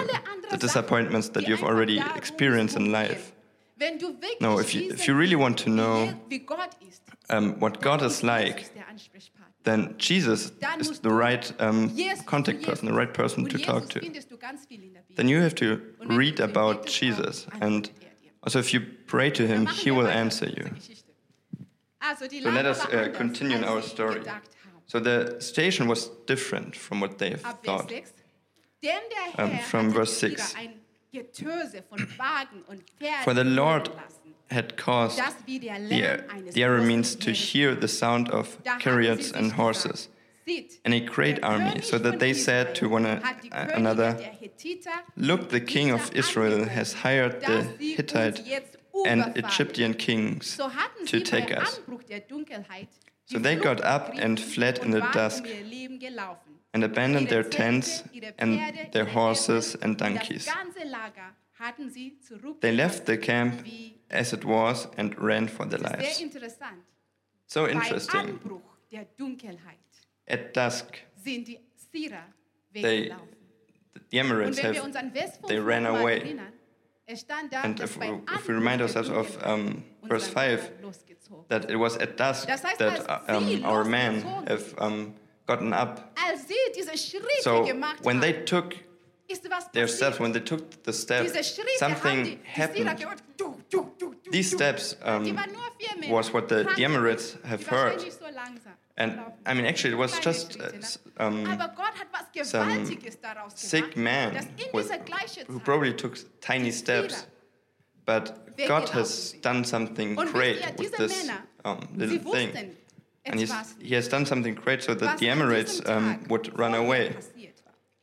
the 0.52 0.58
disappointments 0.58 1.30
that 1.32 1.48
you've 1.48 1.64
already 1.64 2.00
experienced 2.16 2.76
in 2.78 2.92
life. 2.92 3.32
Wenn 3.76 3.98
du 3.98 4.10
wirklich 4.22 4.40
No, 4.40 4.60
if 4.60 4.76
you- 4.76 4.92
if 4.94 5.08
you 5.08 5.16
really 5.18 5.36
want 5.36 5.58
to 5.64 5.72
know, 5.72 6.14
wie, 6.30 6.38
wie 6.40 6.46
Gott 6.46 6.70
ist, 6.88 7.02
Um, 7.30 7.60
what 7.60 7.82
God 7.82 8.04
is 8.04 8.22
like, 8.22 8.58
Jesus 8.60 8.74
der 8.76 8.88
Ansprechpartner. 8.88 9.43
Then 9.64 9.96
Jesus 9.98 10.52
is 10.80 11.00
the 11.00 11.10
right 11.10 11.54
um, 11.60 11.90
contact 12.26 12.64
person, 12.64 12.88
the 12.88 12.94
right 12.94 13.14
person 13.14 13.46
to 13.46 13.58
talk 13.58 13.90
to. 13.90 14.00
findest 14.00 14.30
du 14.30 14.38
ganz 14.38 14.66
viel 14.66 14.84
in 14.84 14.94
der 14.94 15.02
Bibel. 15.02 15.16
Then 15.16 15.28
you 15.30 15.42
have 15.42 15.56
to 15.56 15.74
Und 15.74 15.82
wenn 16.00 16.10
du 16.10 16.16
read 16.18 16.42
about 16.42 16.86
Jesus, 16.88 17.48
and 17.62 17.88
er 17.88 17.92
also 18.42 18.60
if 18.60 18.74
you 18.74 18.82
pray 19.08 19.32
to 19.32 19.46
Him, 19.48 19.68
He 19.68 19.92
will 19.92 20.08
answer 20.08 20.48
you. 20.48 20.64
dieser 20.64 20.70
Geschichte. 20.76 21.14
Also 22.00 22.28
die 22.28 22.42
So 22.42 22.50
let 22.50 22.66
us 22.66 22.84
uh, 22.86 23.10
continue 23.16 23.56
in 23.56 23.64
our 23.64 23.82
story. 23.82 24.22
So 24.86 25.00
the 25.00 25.40
station 25.40 25.88
was 25.88 26.12
different 26.26 26.76
from 26.76 27.00
what 27.00 27.18
they 27.18 27.36
thought. 27.64 27.90
6. 27.90 28.14
Denn 28.84 28.92
der 29.36 29.46
Um, 29.46 29.60
from 29.60 29.92
verse 29.94 30.14
6. 30.20 30.56
ein 30.56 30.74
Getöse 31.14 31.84
von 31.88 32.00
Wagen 32.18 32.64
und 32.68 32.84
Pferden 33.00 33.24
For 33.24 33.34
the 33.34 33.44
Lord 33.44 33.90
had 34.54 34.78
caused 34.78 35.18
das 35.20 35.36
wie 35.46 35.60
der 35.60 35.80
the, 35.90 36.52
the 36.52 36.64
Arameans 36.64 37.16
großen 37.16 37.20
to 37.22 37.32
hear 37.32 37.76
the 37.76 37.88
sound 37.88 38.30
of 38.30 38.58
Da 38.64 38.72
haben 38.72 38.80
sie 38.80 38.84
chariots 38.84 39.32
and 39.34 39.54
horses 39.54 40.10
and 40.84 40.94
a 40.94 41.00
great 41.00 41.42
army, 41.44 41.82
so 41.82 41.98
that 41.98 42.20
they 42.20 42.34
said 42.34 42.76
to 42.76 42.90
one 42.90 43.06
Israel 43.06 43.24
hat 43.24 43.42
die 43.42 43.50
Könige 43.50 43.76
another, 43.76 44.18
Look, 45.16 45.50
the 45.50 45.62
king 45.62 45.92
of 45.92 46.12
Israel 46.14 46.66
has 46.66 46.94
hired 46.94 47.40
the 47.42 47.48
dass 47.48 47.66
sie 47.78 47.96
uns 47.96 47.98
Hittite 47.98 48.70
and. 49.06 49.38
Egyptian 49.38 49.94
kings 49.94 50.58
to 51.08 51.20
take 51.20 51.52
us. 51.52 51.80
Anbruch 51.80 52.04
der 52.06 52.20
Dunkelheit 52.20 52.90
So 53.26 53.40
they 53.40 53.56
got 53.56 53.80
up 53.82 54.12
and 54.20 54.38
fled 54.40 54.80
in 54.80 54.92
the 54.92 55.00
dusk 55.14 55.46
um 55.46 56.00
gelaufen. 56.00 56.60
and 56.74 56.84
abandoned 56.84 57.30
their 57.30 57.44
tents 57.44 58.04
and 58.38 58.60
their 58.92 59.06
horses 59.06 59.76
and 59.82 59.98
donkeys. 59.98 60.46
Das 60.46 60.56
ganze 60.56 60.84
Lager 60.90 61.36
hatten 61.58 61.90
sie 61.90 62.18
zurück. 62.20 62.60
They 62.60 62.74
left 62.76 63.06
the 63.06 63.18
camp 63.18 63.64
as 64.14 64.32
it 64.34 64.46
was 64.46 64.88
and 64.98 65.18
ran 65.20 65.48
for 65.48 65.66
their 65.66 65.80
lives. 65.80 66.18
sehr 66.18 66.26
interessant. 66.26 66.84
So 67.48 67.66
Bei 67.66 67.72
interesting. 67.72 68.20
Anbruch 68.20 68.62
der 68.92 69.06
Dunkelheit 69.18 69.78
At 70.28 70.56
dusk, 70.56 71.00
sind 71.16 71.48
die 71.48 71.60
Syrer 71.92 72.24
weggelaufen. 72.72 73.28
the 74.12 74.18
Emirates 74.20 74.62
have, 74.62 74.82
uns 74.82 74.96
an 74.96 75.12
Vers 75.12 75.38
5 75.38 75.48
they 75.48 75.60
ran 75.60 75.86
away. 75.86 76.20
erinnern, 76.20 76.54
es 77.06 77.22
stand 77.22 77.52
da, 77.52 77.62
and 77.64 77.80
if, 77.80 77.98
we- 77.98 78.22
if 78.34 78.48
we 78.48 78.54
remind 78.54 78.82
ourselves 78.82 79.10
of 79.10 79.38
um, 79.46 79.84
verse 80.04 80.28
5, 80.28 80.72
that 81.50 81.70
it 81.70 81.76
was 81.78 81.98
at 81.98 82.16
dusk 82.16 82.48
that 82.48 83.30
um, 83.30 83.64
our 83.66 83.84
men 83.84 84.22
have 84.48 84.74
um, 84.78 85.14
gotten 85.46 85.74
up. 85.74 86.18
Als 86.18 86.48
sie 86.48 86.56
diese 86.76 86.96
So 87.42 87.66
when 88.04 88.20
they 88.22 88.44
took 88.46 88.76
their 89.74 89.88
steps, 89.88 90.20
when 90.20 90.32
they 90.32 90.40
took 90.40 90.84
the 90.84 90.94
step, 90.94 91.24
Diese 91.24 91.44
Schritte 91.44 91.82
haben 91.82 91.96
something 91.96 92.24
die, 92.24 92.40
die 92.56 92.74
Syrer 92.74 92.90
happened. 92.90 94.32
these 94.32 94.52
steps 94.52 94.98
um, 95.04 95.26
waren 95.26 95.52
nur 95.52 95.62
vier 95.78 95.98
Männer. 96.00 96.12
was 96.12 96.34
what 96.34 96.50
the, 96.50 96.64
the 96.76 96.84
Emirates 96.84 97.38
have 97.44 97.66
heard. 97.68 98.00
langsam 98.34 98.74
And. 98.96 99.20
I 99.46 99.54
mean, 99.56 99.66
actually, 99.66 99.94
it 99.94 99.98
was 99.98 100.20
just 100.20 100.60
uh, 100.62 100.70
um, 101.18 101.46
Aber 101.48 101.74
Gott 101.76 101.96
hat 101.96 102.08
was 102.36 102.48
some 102.48 102.86
sick 103.56 103.98
man 103.98 104.48
with, 104.74 104.92
who 105.48 105.60
probably 105.60 105.94
took 105.94 106.18
tiny 106.42 106.72
steps, 106.72 107.26
but 108.06 108.56
God 108.68 108.90
has 108.90 109.34
done 109.42 109.64
something 109.64 110.16
great 110.16 110.62
with 110.78 110.96
this 110.98 111.30
um, 111.66 111.88
little 111.96 112.32
thing. 112.32 112.76
And 113.26 113.40
he 113.40 113.96
has 113.96 114.08
done 114.10 114.26
something 114.26 114.54
great 114.54 114.84
so 114.84 114.94
that 114.94 115.18
the 115.18 115.28
Emirates 115.28 115.88
um, 115.90 116.24
would 116.30 116.58
run 116.60 116.74
away. 116.76 117.16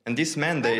And 0.06 0.16
these 0.16 0.36
men, 0.36 0.62
they, 0.62 0.78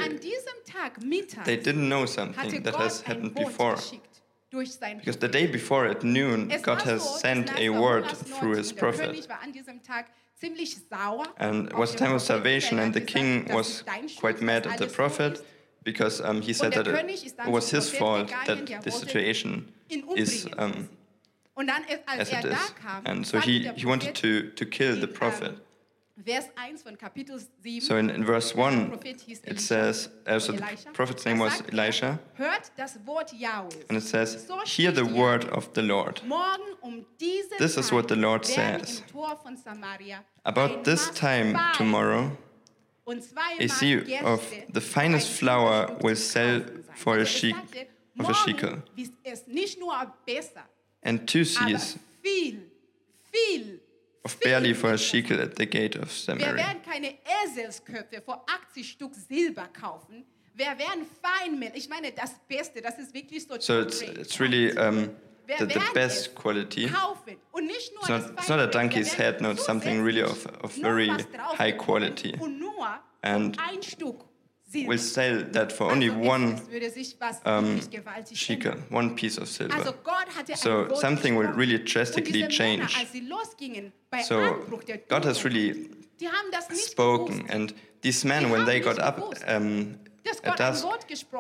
they 1.44 1.56
didn't 1.56 1.88
know 1.88 2.06
something 2.06 2.62
that 2.62 2.74
has 2.76 3.02
happened 3.02 3.34
before. 3.34 3.74
geschickt 3.74 4.22
durch 4.50 4.72
seinen 4.72 4.98
Because 4.98 5.18
the 5.18 5.28
day 5.28 5.46
before 5.46 5.86
at 5.86 6.02
noon, 6.02 6.48
God 6.62 6.82
has 6.82 7.20
sent 7.20 7.50
a 7.58 7.68
word 7.68 8.06
through 8.08 8.56
his 8.56 8.72
prophet. 8.72 9.10
König 9.10 9.28
war 9.28 9.38
an 9.42 9.52
diesem 9.52 9.82
Tag 9.82 10.06
ziemlich 10.40 10.76
sauer. 10.88 11.26
And 11.36 11.68
it 11.68 11.76
was 11.76 11.94
a 11.94 11.96
time 11.96 12.14
of 12.14 12.22
salvation, 12.22 12.78
and 12.78 12.94
the 12.94 13.00
king 13.00 13.46
was 13.52 13.68
ist 13.68 13.86
dein 13.86 14.08
Schuld, 14.08 14.20
quite 14.20 14.40
mad 14.42 14.66
at 14.66 14.78
the 14.78 14.86
prophet 14.86 15.44
because 15.84 16.20
um, 16.20 16.42
he 16.42 16.52
said 16.52 16.72
that 16.72 16.86
it, 16.86 17.46
was 17.46 17.70
his 17.70 17.90
fault 17.90 18.30
that 18.46 18.82
the 18.82 18.90
situation 18.90 19.72
is 20.16 20.46
um, 20.58 20.88
Und 21.54 21.66
dann, 21.66 21.84
als 22.06 22.20
as 22.20 22.32
er 22.32 22.38
it 22.38 22.44
is. 22.46 22.74
And 23.04 23.26
so 23.26 23.38
he, 23.38 23.70
he 23.76 23.84
wanted 23.84 24.14
to, 24.14 24.50
to 24.50 24.64
kill 24.64 24.98
the 24.98 25.06
prophet. 25.06 25.58
So 27.80 27.96
in, 27.96 28.10
in 28.10 28.24
verse 28.24 28.54
1, 28.54 28.98
it 29.44 29.60
says, 29.60 30.08
uh, 30.26 30.38
so 30.38 30.52
the 30.52 30.62
prophet's 30.92 31.24
name 31.24 31.38
was 31.38 31.60
er, 31.60 31.64
Elisha, 31.72 32.18
Hört 32.36 32.70
das 32.76 32.98
Wort 33.04 33.32
Jahwes. 33.32 33.74
and 33.88 33.98
it 33.98 34.02
says, 34.02 34.46
Hear 34.66 34.92
the 34.92 35.04
word 35.04 35.44
of 35.46 35.72
the 35.74 35.82
Lord. 35.82 36.20
Um 36.82 37.04
This 37.58 37.76
is 37.76 37.92
what 37.92 38.08
the 38.08 38.16
Lord 38.16 38.44
says. 38.44 39.00
im 39.00 39.12
Tor 39.12 39.38
von 39.42 39.56
Samaria 39.56 40.24
About 40.44 40.84
this 40.84 41.10
time 41.10 41.58
tomorrow, 41.76 42.36
a 43.06 43.14
Gerste 43.14 44.22
of 44.24 44.42
the 44.72 44.80
finest 44.80 45.30
flour 45.30 45.96
will 46.02 46.16
sell 46.16 46.62
for 46.96 47.18
a 47.18 47.22
es 47.22 47.28
sheik- 47.28 47.88
of 48.18 48.28
a 48.28 48.34
shekel. 48.34 48.70
morgen 48.70 48.82
ist 48.96 49.12
es 49.24 49.46
nicht 49.46 49.78
nur 49.78 49.94
besser, 50.26 50.64
and 51.02 51.26
two 51.26 51.44
seahs 51.44 51.98
viel, 54.42 54.50
viel, 54.50 54.52
of 54.52 54.52
viel 54.52 54.52
barley 54.52 54.74
for 54.74 54.90
a 54.92 54.98
shekel 54.98 55.40
at 55.40 55.56
the 55.56 55.66
gate 55.66 55.96
of 55.96 56.08
Wir 56.08 56.36
Samaria. 56.36 56.56
werden 56.56 56.82
keine 56.82 57.14
Eselsköpfe 57.44 58.22
vor 58.22 58.44
80 58.70 58.90
Stück 58.90 59.14
Silber 59.14 59.68
kaufen. 59.68 60.24
Wir 60.54 60.66
werden 60.78 61.06
Feinmehl. 61.22 61.72
Ich 61.74 61.88
meine, 61.88 62.12
das 62.12 62.34
Beste, 62.48 62.82
das 62.82 62.98
ist 62.98 63.14
wirklich 63.14 63.46
so. 63.46 63.58
So 63.58 63.80
it's, 63.80 64.02
it's 64.02 64.38
really 64.40 64.70
um, 64.78 65.10
the, 65.46 65.66
the 65.66 65.80
best 65.94 66.34
quality. 66.34 66.86
kaufen. 66.88 67.36
Und 67.52 67.66
nicht 67.66 67.92
nur 67.94 68.02
It's 68.02 68.26
not, 68.26 68.38
it's 68.38 68.48
not 68.48 68.60
a 68.60 68.66
donkey's 68.66 69.16
head, 69.16 69.40
no, 69.40 69.52
it's 69.52 69.64
something 69.64 70.02
really 70.02 70.22
of, 70.22 70.46
of 70.62 70.72
very 70.74 71.08
high 71.58 71.72
quality. 71.76 72.34
Und 72.38 72.58
nur 72.58 73.00
And 73.22 73.58
ein 73.58 73.82
Stück 73.82 74.24
We'll 74.72 74.98
sell 74.98 75.44
that 75.52 75.72
for 75.72 75.90
only 75.90 76.10
one 76.10 76.54
es, 76.54 76.60
es 76.62 76.70
würde 76.70 76.90
sich 76.90 77.16
was 77.20 77.40
um, 77.44 77.80
wirklich 77.92 78.40
shekel, 78.40 78.76
one 78.90 79.16
piece 79.16 79.40
of 79.40 79.48
silver. 79.48 79.94
So 80.54 80.94
something 80.94 81.36
will 81.36 81.48
really 81.48 81.82
drastically 81.82 82.46
change. 82.48 82.96
als 82.96 83.12
sie 83.12 83.20
losgingen 83.20 83.92
bei 84.10 84.22
So 84.22 84.64
God 85.08 85.24
has 85.24 85.44
really 85.44 85.90
die 86.20 86.28
haben 86.28 86.50
das 86.52 86.68
nicht 86.68 86.90
spoken, 86.90 87.48
and 87.50 87.74
these 88.02 88.26
men, 88.26 88.50
when 88.50 88.64
they 88.64 88.80
got 88.80 88.98
up 88.98 89.34
um, 89.48 89.96
at 90.44 90.58
dusk, 90.58 90.86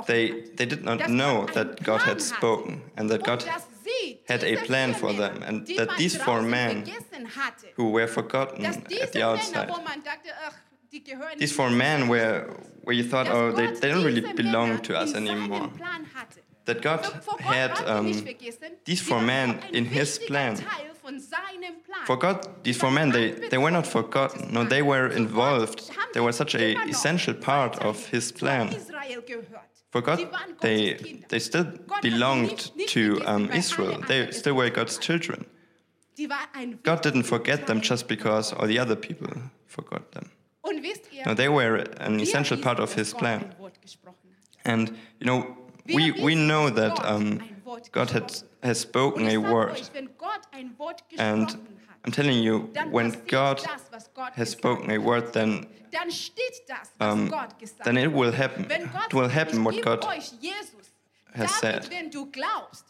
they, 0.06 0.42
they 0.56 0.66
did 0.66 0.82
not 0.84 1.06
know 1.06 1.46
that 1.54 1.82
God 1.82 2.00
had 2.00 2.20
spoken 2.20 2.82
and 2.96 3.10
that 3.10 3.22
God 3.22 3.42
und 3.42 3.46
dass 3.46 3.66
sie, 3.84 4.20
had 4.26 4.42
a 4.42 4.56
plan 4.56 4.94
for 4.94 5.12
them 5.12 5.42
and 5.42 5.66
that 5.76 5.96
these 5.96 6.16
four 6.16 6.42
men 6.42 6.84
who 7.76 7.90
were 7.90 8.08
forgotten 8.08 8.64
at 8.64 9.12
the 9.12 9.22
outside. 9.22 9.70
These 11.38 11.52
four 11.52 11.70
men 11.70 12.08
were 12.08 12.50
where 12.82 12.96
you 12.96 13.04
thought, 13.04 13.28
oh, 13.28 13.52
they, 13.52 13.66
they 13.72 13.88
don't 13.90 14.04
really 14.04 14.32
belong 14.32 14.80
to 14.82 14.98
us 14.98 15.14
anymore. 15.14 15.70
That 16.64 16.82
God 16.82 17.00
had 17.38 17.72
um, 17.86 18.12
these 18.84 19.00
four 19.00 19.20
men 19.20 19.60
in 19.72 19.84
His 19.84 20.18
plan. 20.18 20.56
For 22.04 22.16
God, 22.16 22.64
these 22.64 22.78
four 22.78 22.90
men, 22.90 23.10
they, 23.10 23.32
they 23.32 23.58
were 23.58 23.70
not 23.70 23.86
forgotten. 23.86 24.52
No, 24.52 24.64
they 24.64 24.82
were 24.82 25.08
involved. 25.08 25.90
They 26.14 26.20
were 26.20 26.32
such 26.32 26.54
a 26.54 26.76
essential 26.88 27.34
part 27.34 27.78
of 27.78 28.06
His 28.06 28.32
plan. 28.32 28.74
For 29.90 30.00
God, 30.00 30.28
they, 30.60 31.22
they 31.28 31.38
still 31.38 31.66
belonged 32.02 32.70
to 32.88 33.20
um, 33.26 33.50
Israel. 33.50 34.00
They 34.06 34.30
still 34.30 34.54
were 34.54 34.70
God's 34.70 34.98
children. 34.98 35.46
God 36.82 37.02
didn't 37.02 37.24
forget 37.24 37.66
them 37.66 37.80
just 37.80 38.06
because 38.06 38.52
all 38.52 38.66
the 38.66 38.78
other 38.78 38.96
people 38.96 39.28
forgot 39.66 40.12
them. 40.12 40.30
Und 40.70 40.82
wisst 40.82 41.12
ihr, 41.12 41.26
No, 41.26 41.34
they 41.34 41.48
were 41.48 41.84
an 42.00 42.20
essential 42.20 42.58
part 42.58 42.78
of 42.80 42.94
His 42.94 43.12
plan. 43.12 43.40
ein 43.40 43.58
Wort 43.58 43.80
gesprochen 43.82 44.16
hat. 44.64 44.72
And, 44.72 44.90
you 45.18 45.26
know, 45.26 45.56
we, 45.86 46.12
we 46.12 46.34
know 46.34 46.70
that 46.70 46.98
um, 47.04 47.40
God 47.92 48.10
had, 48.10 48.32
has 48.62 48.80
spoken 48.80 49.26
a 49.28 49.36
word. 49.38 49.72
euch, 49.72 49.90
wenn 49.92 50.08
Gott 50.18 50.40
ein 50.52 50.72
Wort 50.78 51.02
And 51.18 51.56
I'm 52.04 52.12
telling 52.12 52.42
you, 52.42 52.70
when 52.90 53.10
God 53.26 53.58
das, 53.58 53.90
was 53.90 54.10
Gott 54.14 54.32
has 54.36 54.52
spoken 54.52 54.90
a 54.90 54.98
word, 54.98 55.32
then 55.32 55.66
Dann 55.90 56.10
steht 56.10 56.62
das, 56.68 56.92
was 56.98 57.12
um, 57.12 57.32
then 57.84 57.96
it 57.96 58.12
will 58.12 58.32
happen. 58.32 58.64
It 58.70 59.12
will 59.12 59.28
happen 59.28 59.64
what 59.64 59.82
God 59.82 60.04
has 61.34 61.50
said. 61.58 61.88
wenn 61.90 62.10
du 62.10 62.26
glaubst, 62.30 62.84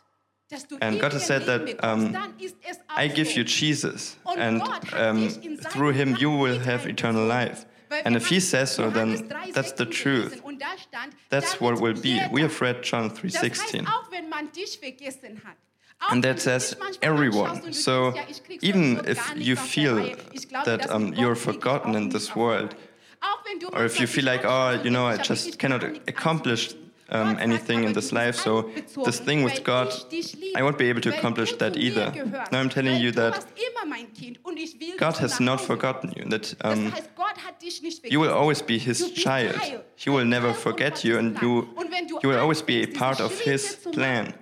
dass 0.51 0.67
du 0.67 0.77
And 0.81 1.01
God 1.01 1.13
has 1.15 1.27
said 1.27 1.47
that, 1.47 1.63
um, 1.83 2.13
dann 2.13 2.39
ist 2.39 2.57
es 2.69 2.79
auch 2.89 2.99
I 2.99 3.09
give 3.09 3.35
you 3.37 3.45
Jesus, 3.45 4.19
and 4.37 4.63
um, 4.95 5.17
dich 5.29 5.45
in 5.45 5.57
seinen 5.57 5.73
through 5.73 5.93
him 5.95 6.15
you 6.17 6.31
will 6.31 6.59
have 6.59 6.87
eternal 6.87 7.27
life. 7.27 7.65
And 8.05 8.17
if 8.17 8.29
he 8.29 8.41
says 8.41 8.75
so, 8.75 8.91
then 8.91 9.29
that's 9.53 9.73
the 9.73 9.85
truth. 9.85 10.31
gelesen 10.31 10.45
und 10.45 10.61
da 10.61 10.67
stand, 10.79 11.15
That's 11.29 11.61
what 11.61 11.81
will 11.81 11.95
be. 11.95 12.21
We 12.31 12.43
have 12.43 12.61
read 12.61 12.83
John 12.85 13.11
3:16. 13.11 13.87
auch 13.87 14.11
wenn 14.11 14.29
man 14.29 14.51
dich 14.53 14.79
vergessen 14.79 15.43
hat, 15.45 15.57
auch 16.01 16.13
And 16.13 16.25
that 16.25 16.41
says 16.41 16.77
everyone. 17.01 17.51
anschaust 17.51 17.67
und 17.67 17.75
du 17.75 17.81
So 17.81 18.11
denkst, 18.13 18.17
ja, 18.17 18.31
ich 18.31 18.45
krieg's 18.45 18.63
even 18.63 19.01
if 19.09 19.35
you 19.37 19.57
feel 19.57 19.95
Reihe. 19.99 20.17
Ich 20.33 20.49
glaube, 20.49 20.65
that, 20.67 20.91
um, 20.91 21.13
you're 21.15 21.37
forgotten 21.37 21.95
in 21.95 22.11
this 22.11 22.35
world, 22.37 22.73
Reihe. 22.73 22.81
Auch 23.23 23.45
wenn 23.45 23.59
du 23.61 23.69
or 23.69 23.85
if 23.85 23.99
you 24.01 24.07
feel 24.07 24.25
like, 24.25 24.45
oh, 24.45 24.73
you 24.83 24.91
know, 24.91 25.07
I 25.07 25.17
denkst, 25.17 25.23
ich 25.23 25.31
hab 25.31 25.37
just 25.37 25.59
cannot 25.59 25.85
accomplish 26.09 26.75
um, 27.11 27.37
anything 27.39 27.85
in 27.85 27.93
this 27.93 28.13
life, 28.13 28.37
so 28.37 28.71
this 29.05 29.21
thing 29.21 29.45
with 29.45 29.63
God, 29.65 29.89
ich 29.89 30.05
dich 30.05 30.33
liebe, 30.35 30.59
I 30.59 30.63
won't 30.63 30.79
be 30.79 30.89
able 30.89 31.01
to 31.03 31.11
accomplish 31.11 31.53
that 31.59 31.77
either. 31.77 32.13
Now 32.53 32.61
I'm 32.61 32.71
telling 32.71 33.01
you 33.01 33.11
that 33.13 33.35
warst 33.35 33.49
immer 33.57 33.87
mein 33.87 34.13
Kind 34.15 34.39
und 34.45 34.59
ich 34.59 34.79
will 34.79 34.97
God 34.97 35.21
has 35.21 35.41
not 35.41 35.61
forgotten 35.61 36.13
you, 36.17 36.29
that 36.29 36.57
um, 36.65 36.93
heißt, 36.93 37.15
Gott 37.17 37.37
hat 37.45 37.61
dich 37.61 37.83
nicht 37.83 38.00
vergessen. 38.00 38.00
You 38.11 38.21
will 38.21 38.31
always 38.33 38.61
be 38.63 38.77
his 38.79 39.13
child. 39.15 39.55
He 39.97 40.11
will 40.11 40.25
never 40.27 40.53
forget 40.53 41.05
you, 41.05 41.17
and 41.19 41.41
you, 41.41 41.69
Und 41.77 41.91
wenn 41.91 42.07
du 42.09 42.19
you 42.23 42.29
will 42.31 42.39
always 42.39 42.63
be 42.63 42.83
a 42.83 42.87
part 42.87 43.21
of 43.21 43.39
his 43.41 43.77
plan. 43.93 44.35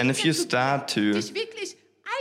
And 0.00 0.10
if 0.10 0.24
you 0.24 0.32
start 0.32 0.88
to- 0.94 1.14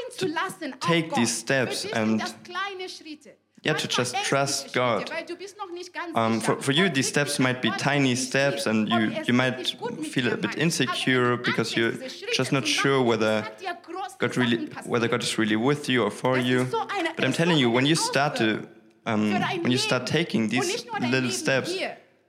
einzulassen 0.09 0.73
auf 0.73 0.79
take 0.79 1.09
these 1.15 1.39
steps 1.39 1.85
and- 1.93 2.21
sind 2.21 2.21
das 2.21 2.35
kleine 2.43 2.89
Schritte. 2.89 3.35
Yeah, 3.65 3.73
to 3.73 3.87
just 3.87 4.15
trust 4.29 4.73
God. 4.73 5.09
weil 5.11 5.25
du 5.25 5.35
bist 5.35 5.57
noch 5.57 5.71
nicht 5.71 5.91
ganz 5.91 6.15
Um, 6.15 6.39
for, 6.39 6.61
for 6.61 6.71
you, 6.71 6.87
these 6.87 7.09
steps 7.09 7.39
might 7.39 7.61
be 7.63 7.71
tiny 7.77 8.15
steps, 8.15 8.67
and 8.67 8.87
you, 8.87 9.09
you 9.25 9.33
might 9.33 9.57
wirklich 9.57 9.77
gut 9.79 9.99
mit 9.99 10.07
feel 10.11 10.31
a 10.31 10.35
bit 10.37 10.53
insecure 10.53 11.33
Aber 11.33 11.37
wenn 11.37 11.37
du 11.37 11.43
because 11.43 11.75
you're 11.75 11.93
just 12.37 12.51
not 12.51 12.67
sure 12.67 13.01
whether 13.03 13.41
hat 13.43 13.59
dir 13.59 13.75
große 13.83 14.17
God 14.19 14.37
really, 14.37 14.69
whether 14.85 15.07
God 15.07 15.23
is 15.23 15.35
really 15.39 15.55
with 15.57 15.87
you 15.89 16.03
or 16.03 16.11
for 16.11 16.37
you. 16.37 16.61
ist 16.61 16.71
so 16.71 16.77
eine- 16.81 17.09
But 17.15 17.25
I'm 17.25 17.33
telling 17.33 17.57
you, 17.57 17.73
when 17.73 17.87
you 17.87 17.95
start 17.95 18.37
to, 18.37 18.59
um, 19.05 19.33
when 19.61 19.71
you 19.71 19.77
start 19.77 20.07
taking 20.07 20.49
these 20.49 20.67
nicht 20.67 20.85
nur 20.85 20.99
dein 20.99 21.11
little 21.11 21.31
steps. 21.31 21.75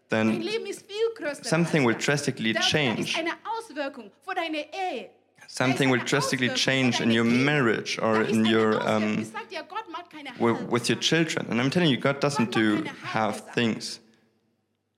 Then 0.09 0.41
Leben 0.41 0.67
ist 0.67 0.87
viel 0.87 1.09
größer 1.17 1.45
something 1.45 1.85
will 1.85 1.97
drastically 1.97 2.55
change. 2.55 3.11
ist 3.11 3.19
eine 3.19 3.33
Auswirkung 3.59 4.11
für 4.25 4.35
deine 4.35 4.59
Ehe. 4.59 5.11
something 5.49 5.91
will 5.91 6.01
drastically 6.01 6.49
change 6.51 7.01
in 7.01 7.11
your 7.11 7.25
marriage 7.25 7.99
or 7.99 8.23
in 8.23 8.45
your 8.45 8.81
um, 8.89 9.27
with 10.71 10.89
your 10.89 10.99
children. 10.99 11.47
And 11.51 11.61
I'm 11.61 11.71
telling 11.71 11.91
you, 11.91 11.97
God 11.97 12.21
doesn't 12.21 12.53
do 12.53 12.85
half 13.03 13.53
things. 13.55 14.01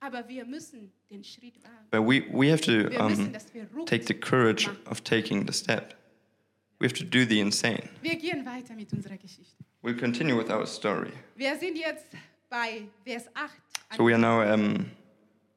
Aber 0.01 0.27
wir 0.27 0.45
müssen 0.45 0.91
den 1.09 1.23
Schritt 1.23 1.61
wagen. 1.63 1.87
But 1.91 2.03
we, 2.03 2.25
we 2.31 2.49
have 2.49 2.61
to 2.61 2.89
um, 2.97 3.33
take 3.85 4.05
the 4.05 4.13
courage 4.13 4.69
of 4.85 5.03
taking 5.03 5.45
the 5.45 5.53
step. 5.53 5.93
We 6.79 6.87
have 6.87 6.93
to 6.93 7.03
do 7.03 7.25
the 7.25 7.41
insane. 7.41 7.89
Wir 9.81 9.93
gehen 9.93 10.13
weiter 10.13 10.25
mit 10.25 10.29
unserer 10.29 10.31
Geschichte. 10.31 10.33
We'll 10.33 10.33
continue 10.33 10.37
with 10.37 10.49
our 10.49 10.65
story. 10.65 11.13
Wir 11.35 11.57
sind 11.57 11.77
jetzt 11.77 12.07
bei 12.49 12.83
Vers 13.05 13.27
8. 13.33 13.51
So 13.97 14.05
we 14.05 14.13
are 14.13 14.19
now, 14.19 14.41
um, 14.41 14.91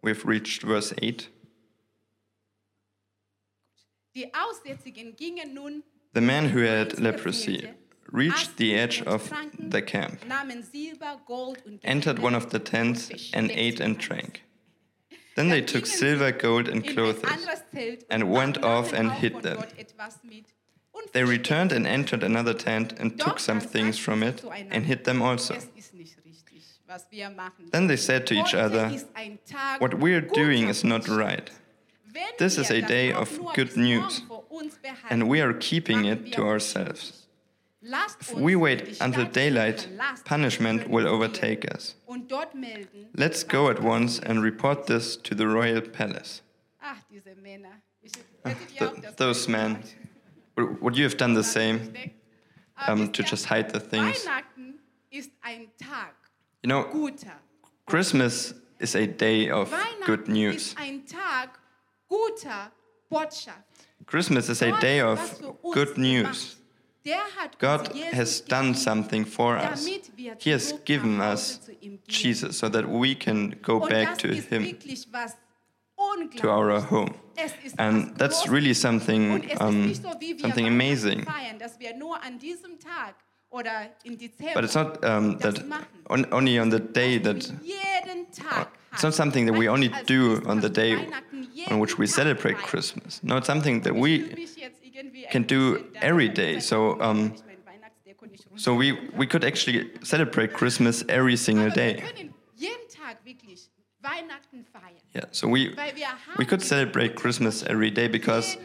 we've 0.03 0.25
reached 0.25 0.63
verse 0.63 0.95
8. 1.03 1.29
Die 4.15 4.33
Aussätzigen 4.35 5.17
gingen 5.17 5.55
nun 5.55 5.83
The 6.15 6.21
man 6.21 6.55
who 6.55 6.61
had 6.61 6.99
leprosy 7.01 7.69
reached 8.13 8.59
the 8.59 8.75
edge 8.75 9.03
of 9.07 9.33
the 9.59 9.81
camp, 9.81 10.23
nahmen 10.27 10.63
Silber, 10.63 11.19
Gold 11.27 11.65
und 11.65 11.81
entered 11.83 12.19
one 12.19 12.35
of 12.35 12.51
the 12.51 12.59
tents, 12.59 13.11
and 13.33 13.51
ate 13.51 13.81
and 13.81 13.99
drank. 13.99 14.43
Then 15.35 15.49
they 15.49 15.63
took 15.63 15.87
silver, 15.87 16.31
gold, 16.31 16.69
and 16.69 16.87
clothes, 16.87 17.23
and 18.11 18.31
went 18.31 18.63
off 18.63 18.93
and 18.93 19.11
hid 19.13 19.41
them. 19.43 19.65
Gott 21.03 21.07
etwas 21.07 21.07
mit. 21.07 21.12
They 21.12 21.25
returned 21.25 21.73
and 21.73 21.87
entered 21.87 22.23
another 22.23 22.55
tent 22.55 22.95
and 22.99 23.19
took 23.19 23.38
some 23.41 23.61
things 23.61 23.99
from 23.99 24.23
it 24.23 24.45
and 24.71 24.85
hid 24.87 25.05
them 25.05 25.23
also. 25.23 25.55
Es 25.55 25.69
ist 25.77 25.95
nicht 25.95 26.17
richtig, 26.25 26.62
was 26.87 27.07
wir 27.11 27.31
machen. 27.31 27.71
Then 27.71 27.87
they 27.88 27.97
said 27.97 28.27
to 28.27 28.35
each 28.35 28.55
other, 28.55 28.91
ist 28.95 29.07
ein 29.15 29.38
Tag 29.47 29.81
What 29.81 29.95
we're 30.01 30.21
doing 30.21 30.69
is 30.69 30.85
not 30.85 31.09
right. 31.09 31.51
This 32.38 32.59
is 32.59 32.71
a 32.71 32.81
day 32.83 33.12
of 33.12 33.31
good 33.55 33.77
news, 33.77 34.21
vor 34.29 34.45
uns 34.51 34.77
behalten, 34.77 35.09
And 35.11 35.29
we 35.31 35.41
are 35.41 35.55
keeping 35.55 36.05
it 36.05 36.33
to 36.33 36.43
ourselves. 36.47 37.27
If 38.21 38.35
we 38.35 38.55
wait 38.55 39.01
until 39.01 39.25
daylight, 39.25 39.88
punishment 40.25 40.88
will 40.88 41.07
overtake 41.09 41.65
us. 41.75 41.97
Und 42.07 42.29
dort 42.31 42.55
melden, 42.55 43.09
Let's 43.17 43.43
go 43.43 43.69
at 43.71 43.81
once 43.83 44.21
and 44.21 44.43
report 44.43 44.87
this 44.87 45.17
to 45.17 45.35
the 45.35 45.47
royal 45.49 45.81
palace. 45.81 46.43
Ach, 46.81 46.99
diese 47.11 47.35
Männer. 47.43 47.81
Ich, 48.03 48.12
hättet 48.45 48.73
ihr 48.73 48.79
Th- 48.79 48.91
auch 48.99 49.01
das 49.01 49.17
those 49.17 49.51
men. 49.51 49.79
Would 50.57 50.97
you 50.97 51.05
have 51.05 51.17
done 51.17 51.35
the 51.35 51.45
same 51.45 51.95
um, 52.87 53.11
to 53.12 53.23
just 53.23 53.47
hide 53.47 53.71
the 53.71 53.81
things? 53.81 54.25
Weihnachten 54.27 54.79
ist 55.11 55.31
ein 55.43 55.69
Tag 55.79 56.15
You 56.62 56.69
know. 56.69 57.11
Christmas 57.87 58.55
is 58.79 58.95
a 58.95 59.07
day 59.07 59.51
of 59.51 59.75
good 60.07 60.29
news. 60.29 60.57
ist 60.57 60.79
ein 60.79 61.05
Tag 61.07 61.59
guter 62.09 62.71
Botschaft. 63.11 63.88
Christmas 64.07 64.49
is 64.49 64.62
a 64.62 64.79
day 64.81 65.01
of 65.01 65.19
was 65.19 65.38
für 65.38 65.53
uns 65.62 65.75
good 65.75 65.99
news. 65.99 66.57
God 67.59 67.93
has 68.12 68.41
done 68.41 68.75
something 68.75 69.25
for 69.25 69.57
us. 69.57 69.87
He 70.38 70.51
has 70.51 70.73
given 70.85 71.21
us 71.21 71.59
Hause 71.59 71.61
zu 71.65 71.73
ihm 71.81 71.99
gehen. 71.99 72.01
Jesus 72.07 72.59
so 72.59 72.69
that 72.69 72.88
we 72.88 73.15
can 73.17 73.57
go 73.62 73.81
back 73.81 74.17
to 74.19 74.29
Him, 74.29 74.79
to 76.40 76.48
our 76.51 76.81
home. 76.81 77.14
And 77.79 78.16
that's 78.18 78.48
really 78.48 78.75
something, 78.75 79.33
Und 79.33 79.44
es 79.46 79.53
ist 79.53 79.61
um, 79.61 79.87
nicht 79.87 80.03
so, 80.03 80.09
wie 80.20 80.33
wir 80.37 80.38
something 80.40 80.66
amazing. 80.66 81.25
feiern, 81.25 81.59
dass 81.59 81.79
wir 81.81 81.96
nur 81.96 82.22
an 82.22 82.38
diesem 82.38 82.79
Tag 82.79 83.14
oder 83.51 83.88
im 84.05 84.18
Dezember 84.18 84.53
But 84.55 84.64
it's 84.64 84.75
not 84.75 85.03
um, 85.05 85.38
that 85.40 85.64
on, 86.09 86.27
only 86.33 86.59
on 86.61 86.70
the 86.70 86.79
day 86.81 87.18
that. 87.18 87.51
Uh, 87.51 88.64
it's 88.92 89.03
not 89.03 89.14
something 89.14 89.46
that 89.46 89.57
we 89.57 89.68
only 89.68 89.90
do 90.07 90.42
on 90.46 90.61
the 90.61 90.68
day 90.68 90.96
on 91.70 91.81
which 91.81 91.98
we 91.98 92.07
celebrate. 92.07 92.57
Christmas. 92.59 93.22
No, 93.22 93.37
it's 93.38 93.46
something 93.46 93.83
that 93.83 93.94
we 93.94 94.18
mich 94.37 94.57
jetzt 94.57 94.83
irgendwie 94.85 95.27
can 95.31 95.44
do 95.46 95.79
every 96.03 96.29
day. 96.29 96.61
So, 96.61 96.98
um, 97.01 97.33
ich 97.35 97.42
meine 97.44 97.64
Weihnachtsdeko 97.64 98.27
nicht 98.27 98.44
runter- 98.46 98.59
so 98.59 98.79
we 98.79 98.92
we 99.16 99.27
could 99.27 99.44
actually 99.44 99.90
celebrate 100.03 100.53
Christmas 100.53 101.03
every 101.09 101.37
single 101.37 101.70
day. 101.70 102.03
Können 105.12 105.12
jeden 105.12 105.12
Tag 105.12 105.12
wirklich 105.12 105.12
Weihnachten 105.12 105.18
feiern. 105.18 105.25
Yeah. 105.25 105.29
So 105.31 105.48
we 105.48 105.77
Weil 105.77 105.96
wir 105.96 106.09
haben 106.09 106.38
we 106.38 106.44
could 106.46 106.62
celebrate 106.62 107.14
Christmas 107.16 107.62
every 107.64 107.90
day 107.90 108.09
because 108.09 108.59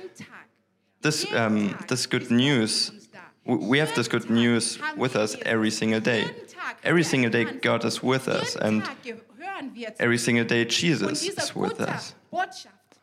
this 1.02 1.26
um, 1.34 1.76
this 1.88 2.10
good 2.10 2.30
news 2.32 2.92
mit 2.92 3.02
uns 3.02 3.12
da. 3.12 3.20
w- 3.46 3.70
we 3.70 3.80
have 3.80 3.94
this 3.94 4.10
good 4.10 4.30
news 4.30 4.80
with 4.96 5.16
us 5.16 5.36
every 5.46 5.72
single 5.72 6.00
day. 6.02 6.26
Every 6.84 7.02
er 7.02 7.06
single 7.06 7.30
day. 7.30 7.46
God 7.62 7.84
is 7.86 8.02
with 8.02 8.28
us 8.28 8.56
and 8.56 8.84
Tag 8.84 9.04
gehören 9.04 9.74
wir 9.74 9.96
zu 9.96 10.04
every 10.04 10.18
single 10.18 10.46
day 10.46 10.66
Jesus 10.66 11.24
is 11.24 11.56
with 11.56 11.80
us. 11.80 12.16
Botschaft, 12.32 13.00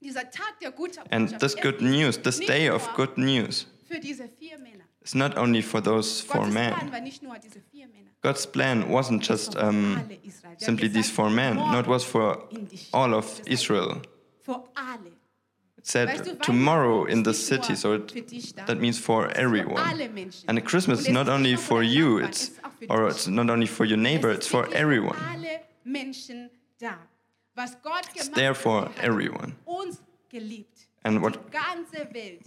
dieser 0.00 0.30
Tag 0.30 0.58
der 0.60 0.72
guten 0.72 1.00
And 1.10 1.38
this 1.40 1.54
good 1.54 1.80
news, 1.80 2.18
this 2.18 2.38
day 2.38 2.68
of 2.70 2.88
good 2.94 3.16
news 3.18 3.66
für 3.88 4.00
diese 4.00 4.28
vier 4.38 4.58
Männer. 4.58 4.84
is 5.02 5.14
not 5.14 5.36
only 5.36 5.62
for 5.62 5.80
those 5.82 6.20
four 6.22 6.46
men. 6.46 6.72
war 6.90 7.00
nicht 7.00 7.22
nur 7.22 7.38
diese 7.38 7.60
vier 7.70 7.86
Männer. 7.88 8.10
God's 8.22 8.46
plan 8.46 8.88
wasn't 8.90 9.22
just 9.26 9.56
um, 9.56 9.96
simply 10.60 10.88
these 10.88 11.08
gesagt, 11.08 11.16
four 11.16 11.30
men. 11.30 11.56
No, 11.56 11.78
it 11.78 11.86
was 11.86 12.04
for 12.04 12.44
all 12.92 13.14
of 13.14 13.40
Israel. 13.46 14.02
It 15.78 15.86
said 15.86 16.42
tomorrow 16.42 17.04
in 17.04 17.22
the 17.22 17.32
city, 17.32 17.74
so 17.74 17.94
it, 17.94 18.66
that 18.66 18.78
means 18.78 18.98
for 18.98 19.28
everyone. 19.28 19.82
And 20.46 20.64
Christmas 20.64 21.00
is 21.00 21.08
not 21.08 21.28
only 21.28 21.56
for 21.56 21.82
you, 21.82 22.18
it's 22.18 22.50
or 22.88 23.08
it's 23.08 23.26
not 23.26 23.48
only 23.48 23.66
for 23.66 23.84
your 23.84 23.98
neighbor, 23.98 24.30
it's 24.30 24.46
for 24.46 24.68
everyone. 24.74 25.16
gemacht 28.14 28.34
there 28.34 28.54
for 28.54 28.84
er 28.84 28.90
everyone. 29.00 29.56
And 31.02 31.22
what 31.22 31.36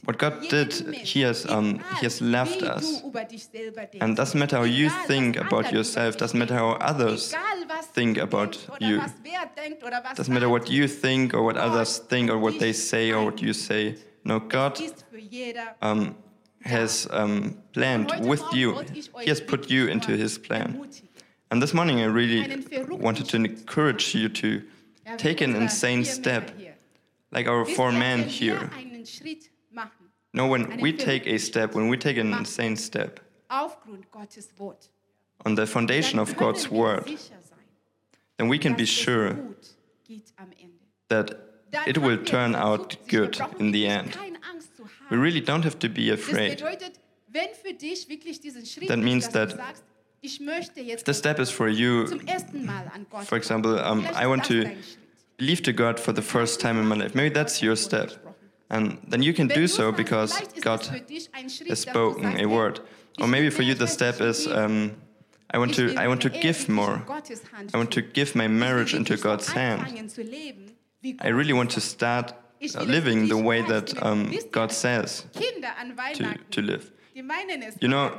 what 0.04 0.18
God 0.20 0.48
did, 0.48 0.74
He 0.96 1.22
has, 1.22 1.46
um, 1.48 1.80
He 2.00 2.06
has 2.06 2.22
us. 2.22 3.02
And 4.00 4.16
doesn't 4.16 4.39
matter 4.39 4.58
how 4.58 4.63
you 4.63 4.89
think 5.08 5.38
about 5.38 5.74
yourself, 5.74 6.18
doesn't 6.18 6.38
matter 6.38 6.54
how 6.54 6.72
others 6.74 7.34
think 7.94 8.18
about 8.18 8.60
you. 8.80 9.02
Doesn't 10.16 10.34
matter 10.34 10.50
what 10.50 10.70
you 10.70 10.88
think 10.88 11.34
or 11.34 11.42
what 11.42 11.58
others 11.58 11.98
think 11.98 12.30
or 12.30 12.38
what 12.38 12.60
they 12.60 12.74
say 12.74 13.12
or 13.12 13.26
what 13.26 13.42
you 13.42 13.54
say. 13.54 13.98
No, 14.24 14.39
God 14.39 14.80
um, 15.82 16.16
has 16.62 17.08
um, 17.10 17.58
planned 17.74 18.12
with 18.22 18.44
you. 18.54 18.86
He 19.20 19.30
has 19.30 19.42
put 19.42 19.72
you 19.72 19.88
into 19.88 20.16
His 20.16 20.38
plan. 20.38 20.88
And 21.50 21.62
this 21.62 21.74
morning 21.74 22.02
I 22.02 22.06
really 22.06 22.63
wanted 22.89 23.30
to 23.30 23.38
encourage 23.38 24.13
you 24.13 24.30
to 24.30 24.63
take 25.18 25.42
an 25.42 25.56
insane 25.56 26.06
step. 26.06 26.52
Like 27.34 27.48
our 27.50 27.65
four 27.65 27.91
men 27.91 28.24
here. 28.24 28.69
einen 28.78 29.06
Schritt 29.06 29.50
machen, 29.72 30.12
No, 30.34 30.48
when 30.48 30.82
we 30.82 30.91
take 30.91 31.28
a 31.28 31.38
step, 31.38 31.76
when 31.76 31.89
we 31.89 31.98
take 31.98 32.17
an 32.17 32.34
insane 32.34 32.76
step 32.76 33.19
aufgrund 33.50 34.10
Gottes 34.12 34.50
Wort, 34.58 34.89
on 35.46 35.56
the 35.56 35.65
foundation 35.67 36.19
of 36.19 36.36
God's 36.38 36.69
word, 36.72 37.06
then 38.38 38.48
we 38.50 38.58
can 38.58 38.76
be 38.76 38.86
sure 38.86 39.34
gut 39.34 39.76
geht 40.08 40.34
am 40.38 40.52
Ende. 40.60 40.80
that 41.10 41.36
it 41.88 41.98
will 41.98 42.17
turn 42.17 42.56
out 42.56 42.98
good 43.08 43.39
in 43.60 43.72
the 43.72 43.86
end. 43.88 44.12
Keine 44.12 44.38
Angst 44.52 44.76
zu 44.76 44.84
haben. 44.84 45.10
We 45.10 45.17
really 45.17 45.41
don't 45.41 45.63
have 45.63 45.78
to 45.80 45.89
be 45.89 46.12
afraid. 46.12 46.58
bedeutet, 46.58 47.00
wenn 47.28 47.50
für 47.54 47.74
dich 47.74 48.08
wirklich 48.10 48.39
diesen 48.41 48.65
Schritt 48.65 48.88
That 48.89 49.00
means 49.00 49.30
that 49.30 49.52
sagst, 49.52 49.84
ich 50.22 50.39
möchte 50.39 50.82
jetzt 50.82 51.06
The 51.06 51.13
step 51.13 51.39
is 51.39 51.50
for 51.50 51.67
you, 51.67 52.06
zum 52.06 52.26
ersten 52.28 52.65
Mal 52.65 52.89
an 52.93 53.06
Gott 53.10 53.26
for 53.26 53.38
example, 53.38 53.74
um, 53.84 54.06
I 54.15 54.26
want 54.26 54.46
to 54.46 54.65
believe 55.38 55.62
to 55.63 55.74
God 55.74 56.00
for 56.00 56.13
the 56.13 56.22
first 56.22 56.60
time 56.60 56.80
in 56.80 56.86
my 56.86 56.96
life. 56.96 57.15
Maybe 57.15 57.34
that's 57.34 57.62
your 57.62 57.76
step. 57.76 58.12
And 58.69 58.98
then 59.08 59.22
you 59.22 59.34
can 59.34 59.48
do 59.48 59.67
so 59.67 59.91
because 59.91 60.34
vielleicht 60.34 60.52
ist 60.54 60.58
es 60.58 60.63
God 60.63 60.82
für 60.86 61.00
dich 61.00 61.30
ein 61.34 61.50
Schritt, 61.50 61.69
has 61.69 61.82
spoken 61.82 62.39
a 62.39 62.48
word. 62.48 62.82
Or 63.19 63.28
maybe 63.28 63.52
for 63.52 63.62
you 63.63 63.76
the 63.76 63.88
step 63.88 64.19
is 64.22 64.48
um, 64.48 64.91
I 65.54 65.60
want 65.60 65.76
to 65.76 65.93
I 65.96 66.08
want 66.08 66.22
to 66.22 66.30
give 66.30 66.67
more. 66.67 67.04
I 67.74 67.78
want 67.78 67.91
to 67.91 68.02
give 68.02 68.36
my 68.36 68.48
marriage 68.48 68.96
into 68.96 69.15
God's 69.17 69.48
hand. 69.52 69.82
anfangen 69.82 70.10
zu 70.10 70.24
leben, 70.24 70.72
wie 71.02 71.15
I 71.22 71.28
really 71.30 71.54
want 71.54 71.69
to 71.72 71.80
start 71.82 72.34
Ich 72.60 72.74
will 72.74 72.82
es 72.82 72.88
living 72.88 73.28
the 73.28 73.36
way 73.38 73.62
that 73.62 73.93
um, 74.02 74.32
God 74.52 74.72
says 74.72 75.26
to, 75.34 76.24
to 76.50 76.62
live. 76.62 76.91
die 77.13 77.22
meinen 77.22 77.62
es 77.62 77.76
You 77.82 77.89
know, 77.89 78.12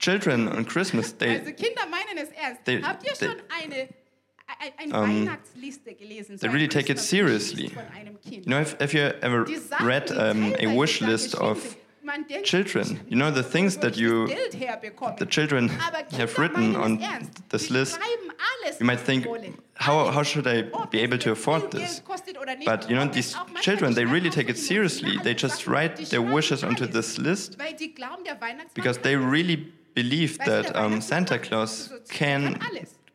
children 0.00 0.48
on 0.48 0.64
Christmas, 0.64 1.12
they, 1.12 1.38
Kinder 1.52 1.86
meinen 1.86 2.18
es 2.18 2.30
ernst. 2.30 2.64
they- 2.64 2.80
they- 2.80 3.88
Um, 4.92 5.26
Weihnachtsliste 5.26 5.94
gelesen? 5.94 6.38
So 6.38 6.46
they 6.46 6.52
really 6.52 6.68
take 6.68 6.90
it 6.90 6.98
seriously. 6.98 7.64
Wish 7.64 7.74
von 7.74 7.84
einem 7.94 8.20
Kind. 8.20 8.46
you 8.46 8.50
know, 8.50 8.58
have, 8.58 8.76
have 8.80 8.92
you 8.92 9.02
ever 9.22 9.46
read 9.80 10.10
um, 10.10 10.54
a 10.58 10.66
wish 10.66 11.00
list 11.00 11.34
of 11.36 11.60
sind, 11.62 11.76
man 12.02 12.24
denkt, 12.28 12.46
children? 12.46 13.00
You 13.08 13.16
know, 13.16 13.30
the 13.30 13.42
things 13.42 13.76
that 13.78 13.96
you, 13.96 14.26
das 14.26 14.36
Geld 14.36 14.54
herbekomme. 14.54 15.16
the 15.18 15.26
children 15.26 15.68
have 15.68 16.38
written 16.38 16.76
on 16.76 16.98
this 17.48 17.70
list? 17.70 17.98
You 18.78 18.86
might 18.86 19.00
think, 19.00 19.26
how, 19.74 20.10
how 20.10 20.22
should 20.22 20.46
I 20.46 20.62
be 20.90 21.00
able 21.00 21.18
to 21.18 21.32
afford 21.32 21.70
this? 21.70 22.00
Geld 22.00 22.04
kostet 22.04 22.38
oder 22.38 22.54
nicht, 22.56 22.66
But 22.66 22.88
you 22.90 22.96
know, 22.96 23.06
these 23.06 23.36
children, 23.60 23.94
they 23.94 24.04
really 24.04 24.30
take 24.30 24.48
it 24.48 24.58
seriously. 24.58 25.18
They 25.22 25.34
just 25.34 25.66
write 25.66 25.96
their 26.10 26.22
wishes 26.22 26.62
onto 26.64 26.86
this 26.86 27.18
list 27.18 27.58
Weil 27.58 27.74
die 27.74 27.94
glauben, 27.94 28.24
der 28.24 28.40
Weihnachtsmann 28.40 28.74
because 28.74 28.98
they 28.98 29.16
really 29.16 29.72
believe 29.94 30.38
that 30.38 30.74
um, 30.76 31.00
Santa 31.00 31.38
Claus 31.38 31.92
can. 32.08 32.58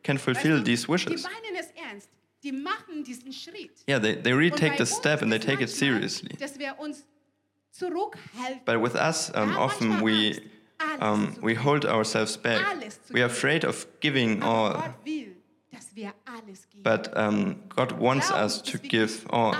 Can 0.05 0.17
fulfill 0.17 0.61
these 0.63 0.87
wishes. 0.87 1.23
meinen 1.23 1.55
es 1.57 1.71
ernst. 1.75 2.09
Die 2.43 2.51
machen 2.51 3.03
diesen 3.03 3.33
Schritt. 3.33 3.83
Yeah, 3.87 3.99
they, 3.99 4.15
they 4.15 4.31
really 4.31 4.55
take 4.55 4.77
this 4.77 4.95
step 4.95 5.21
and 5.23 5.31
they 5.31 5.39
take 5.39 5.61
it 5.61 5.69
seriously. 5.69 6.35
Dass 6.37 6.57
wir 6.59 6.75
uns 6.79 7.03
zurückhalten. 7.71 8.61
But 8.65 8.81
with 8.81 8.95
us, 8.95 9.31
um, 9.33 9.57
often 9.57 10.01
we, 10.01 10.39
um, 10.99 11.35
we 11.41 11.55
hold 11.55 11.85
ourselves 11.85 12.37
back. 12.37 12.61
We 13.11 13.21
are 13.21 13.25
afraid 13.25 13.65
of 13.65 13.87
giving 13.99 14.43
all. 14.43 14.73
Gott 14.73 15.05
will, 15.05 15.35
dass 15.71 15.95
wir 15.95 16.13
alles 16.25 16.67
geben. 16.69 16.83
But 16.83 17.17
um, 17.17 17.63
God 17.69 17.93
wants 17.93 18.29
us 18.29 18.61
to 18.61 18.77
give 18.77 19.25
all. 19.31 19.55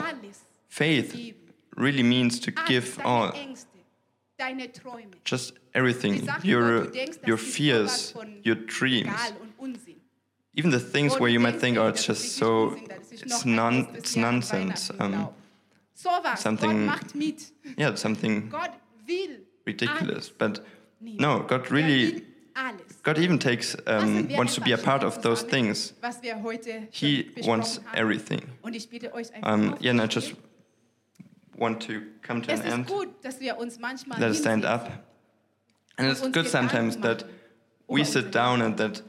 Faith 0.69 1.33
really 1.75 2.03
means 2.03 2.39
to 2.41 2.51
give 2.51 2.99
all. 3.03 3.31
Ängste, 3.31 3.65
deine 4.37 4.71
Träume. 4.71 5.15
Just 5.25 5.53
everything. 5.73 6.27
Your, 6.43 6.83
du 6.85 6.91
denkst, 6.91 7.17
das 7.21 7.27
your 7.27 7.37
fears, 7.37 8.13
your 8.43 8.55
dreams. 8.55 9.33
Egal 10.55 10.65
und 10.65 10.71
Unsinn. 10.71 10.71
Even 10.71 10.71
the 10.71 10.79
things 10.79 11.19
where 11.19 11.29
you 11.29 11.39
might 11.39 11.59
think, 11.59 11.77
oh, 11.77 11.87
it's 11.87 12.05
just 12.05 12.37
so, 12.37 12.69
Unsinn, 12.69 12.87
das 12.87 13.11
ist 13.11 13.23
it's, 13.23 13.45
non, 13.45 13.87
it's 13.95 14.15
nonsense. 14.15 14.91
Um, 14.99 15.29
something- 16.35 16.91
yeah, 17.77 17.95
something 17.95 18.51
ridiculous. 19.65 20.29
But 20.29 20.61
no, 21.01 21.43
God 21.47 21.71
really. 21.71 22.23
God 23.03 23.17
even 23.17 23.37
takes, 23.37 23.75
um, 23.85 24.29
wants 24.29 24.55
to 24.55 24.61
be 24.61 24.71
a 24.71 24.77
part 24.77 25.03
of 25.03 25.21
those 25.21 25.43
things. 25.43 25.93
Was 26.01 26.21
wir 26.21 26.41
heute 26.41 26.87
He 26.89 27.31
wants 27.43 27.81
everything. 27.93 28.41
Und 28.61 28.75
ich 28.75 28.89
bitte 28.89 29.13
euch 29.13 29.27
Um, 29.43 29.75
yeah, 29.81 29.91
and 29.91 30.01
I 30.01 30.07
just 30.07 30.35
want 31.57 31.81
to 31.81 32.01
come 32.21 32.41
to 32.41 32.53
an 32.53 32.61
end, 32.61 32.87
gut, 32.87 33.09
dass 33.23 33.39
wir 33.41 33.57
uns 33.57 33.77
let 34.17 34.29
us 34.29 34.39
stand 34.39 34.63
up. 34.63 34.89
And 35.97 36.09
it's 36.09 36.21
good 36.21 36.47
sometimes 36.47 36.97
that 37.01 37.25
we 37.87 38.05
sit 38.05 38.31
down 38.31 38.61
and 38.61 38.77
that 38.77 39.03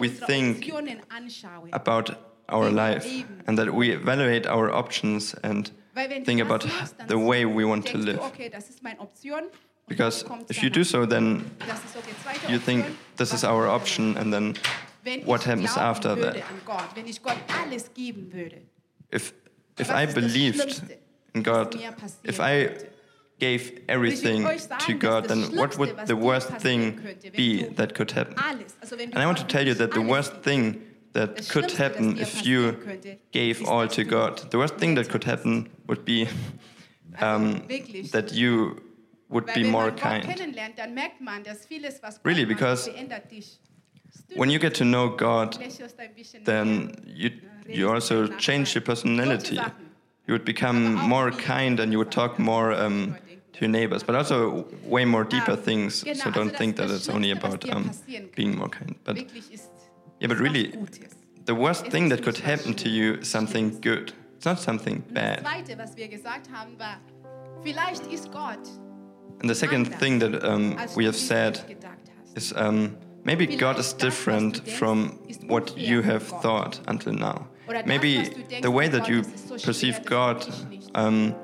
we 0.00 0.08
think 0.08 0.72
about 1.72 2.10
our 2.48 2.70
life 2.70 3.06
and 3.46 3.58
that 3.58 3.72
we 3.72 3.90
evaluate 3.90 4.46
our 4.46 4.70
options 4.70 5.34
and 5.42 5.70
think 6.24 6.40
about 6.40 6.66
the 7.08 7.18
way 7.18 7.44
we 7.44 7.64
want 7.64 7.86
to 7.86 7.98
live. 7.98 8.16
Du, 8.16 8.24
okay, 8.24 8.48
das 8.48 8.68
ist 8.70 8.82
meine 8.82 9.00
Option. 9.00 9.44
und 9.44 9.50
Because 9.88 10.24
if 10.48 10.62
you 10.62 10.70
do 10.70 10.84
so, 10.84 11.04
then 11.06 11.44
Das 11.58 11.78
ist 11.84 11.96
okay, 11.96 12.14
zweite 12.22 12.52
you 12.52 12.58
think 12.58 12.84
this 13.16 13.32
is 13.32 13.44
our 13.44 13.66
option, 13.66 14.16
and 14.16 14.32
then 14.32 14.54
what 15.24 15.42
happens 15.44 15.76
after 15.76 16.14
that? 16.14 16.36
an 16.36 16.60
Gott, 16.64 16.94
wenn 16.94 17.06
ich 17.06 17.22
Gott 17.22 17.36
alles 17.48 17.92
geben 17.92 18.32
würde, 18.32 18.62
if 19.12 19.34
if 19.78 19.90
I 19.90 20.06
believed 20.06 20.82
in 21.34 21.42
God, 21.42 21.74
if 22.24 22.38
I? 22.38 22.70
Gave 23.42 23.80
everything 23.88 24.40
to 24.86 24.92
God, 24.94 25.28
then 25.28 25.42
what 25.56 25.76
would 25.78 25.92
the 26.06 26.14
worst 26.14 26.48
thing 26.64 27.00
be 27.36 27.64
that 27.78 27.94
could 27.94 28.12
happen? 28.12 28.34
alles, 28.36 28.76
also 28.80 28.96
wenn 28.96 29.10
du 29.10 29.16
And 29.16 29.22
I 29.22 29.26
want 29.26 29.38
to 29.38 29.46
tell 29.46 29.66
you 29.66 29.74
that 29.74 29.90
the 29.92 30.00
worst 30.00 30.32
thing 30.42 30.80
that 31.12 31.48
could 31.48 31.70
happen 31.72 32.18
if 32.18 32.46
you 32.46 32.76
gave 33.32 33.56
all 33.68 33.88
to 33.88 34.04
God, 34.04 34.50
the 34.50 34.58
worst 34.58 34.76
thing 34.76 34.94
that 34.94 35.08
could 35.08 35.24
happen 35.24 35.68
would 35.88 36.04
be 36.04 36.28
um, 37.20 37.62
that 38.12 38.32
you 38.32 38.80
would 39.28 39.46
be 39.54 39.64
more 39.64 39.90
kind. 39.90 40.24
kennenlernt, 40.24 40.78
dann 40.78 40.94
merkt 40.94 41.20
man, 41.20 41.42
dass 41.42 41.66
vieles, 41.66 42.00
was 42.02 42.16
Gott 42.16 42.26
Really, 42.26 42.44
because. 42.44 42.90
When 44.34 44.50
you 44.50 44.58
get 44.58 44.74
to 44.74 44.84
know 44.84 45.08
God, 45.10 45.58
lächelst 45.58 45.98
ein 45.98 46.14
bisschen 46.14 46.44
then 46.44 46.92
you 47.06 47.30
you 47.66 47.90
also 47.90 48.26
change 48.38 48.74
your 48.74 48.82
personality. 48.82 49.56
You 50.26 50.34
would 50.34 50.44
become 50.44 50.94
more 50.94 51.30
kind 51.30 51.80
and 51.80 51.92
you 51.92 51.98
would 51.98 52.10
talk 52.10 52.38
more 52.38 52.72
um, 52.72 53.16
to 53.52 53.60
your 53.60 53.68
neighbors, 53.68 54.02
but 54.02 54.14
also 54.14 54.66
way 54.84 55.04
more 55.04 55.24
deeper 55.24 55.56
things. 55.56 56.04
So 56.22 56.30
don't 56.30 56.56
think 56.56 56.76
that 56.76 56.90
it's 56.90 57.08
only 57.08 57.30
about 57.30 57.68
um, 57.70 57.90
being 58.34 58.56
more 58.56 58.68
kind. 58.68 58.94
But 59.04 59.18
yeah, 60.20 60.28
but 60.28 60.38
really, 60.38 60.74
the 61.44 61.54
worst 61.54 61.86
thing 61.86 62.08
that 62.10 62.22
could 62.22 62.38
happen 62.38 62.74
to 62.74 62.88
you 62.88 63.14
is 63.14 63.28
something 63.28 63.80
good. 63.80 64.12
It's 64.36 64.46
not 64.46 64.58
something 64.58 65.04
bad. 65.10 65.44
Zweite, 65.44 65.78
was 65.78 65.96
wir 65.96 66.08
haben, 66.52 66.78
war, 66.78 66.98
ist 68.12 68.32
Gott, 68.32 68.68
And 69.40 69.50
the 69.50 69.54
second 69.54 69.86
thing 69.98 70.20
that 70.20 70.44
um, 70.44 70.76
we 70.96 71.04
have 71.04 71.16
said 71.16 71.54
nicht 71.54 71.80
gedacht 71.80 71.98
hast. 72.16 72.36
is 72.36 72.52
um, 72.56 72.96
maybe 73.24 73.46
God 73.46 73.78
is 73.78 73.92
different 73.92 74.68
from 74.68 75.18
what 75.48 75.76
you 75.76 76.02
have 76.02 76.22
thought 76.40 76.80
until 76.86 77.12
now. 77.12 77.48
Maybe 77.86 78.28
the 78.60 78.70
way 78.70 78.88
that 78.88 79.08
you 79.08 79.22
perceive 79.64 80.04
God 80.04 80.46
um, 80.94 81.34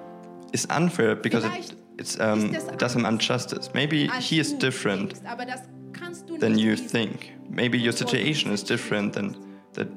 is 0.53 0.67
unfair 0.71 1.17
because 1.17 1.45
it, 1.45 1.75
it's, 1.99 2.19
um, 2.21 2.55
it 2.55 2.79
does 2.79 2.95
him 2.95 3.05
injustice. 3.05 3.71
Maybe 3.75 4.09
he 4.21 4.39
is 4.39 4.53
different 4.59 5.15
denkst, 5.15 5.27
aber 5.27 5.45
das 5.47 5.63
kannst 5.93 6.29
du 6.29 6.39
than 6.39 6.59
you 6.59 6.77
think. 6.77 7.33
Maybe 7.51 7.79
your 7.79 7.93
situation 7.93 8.53
is 8.53 8.63
different 8.63 9.15
than, 9.15 9.37
that, 9.75 9.89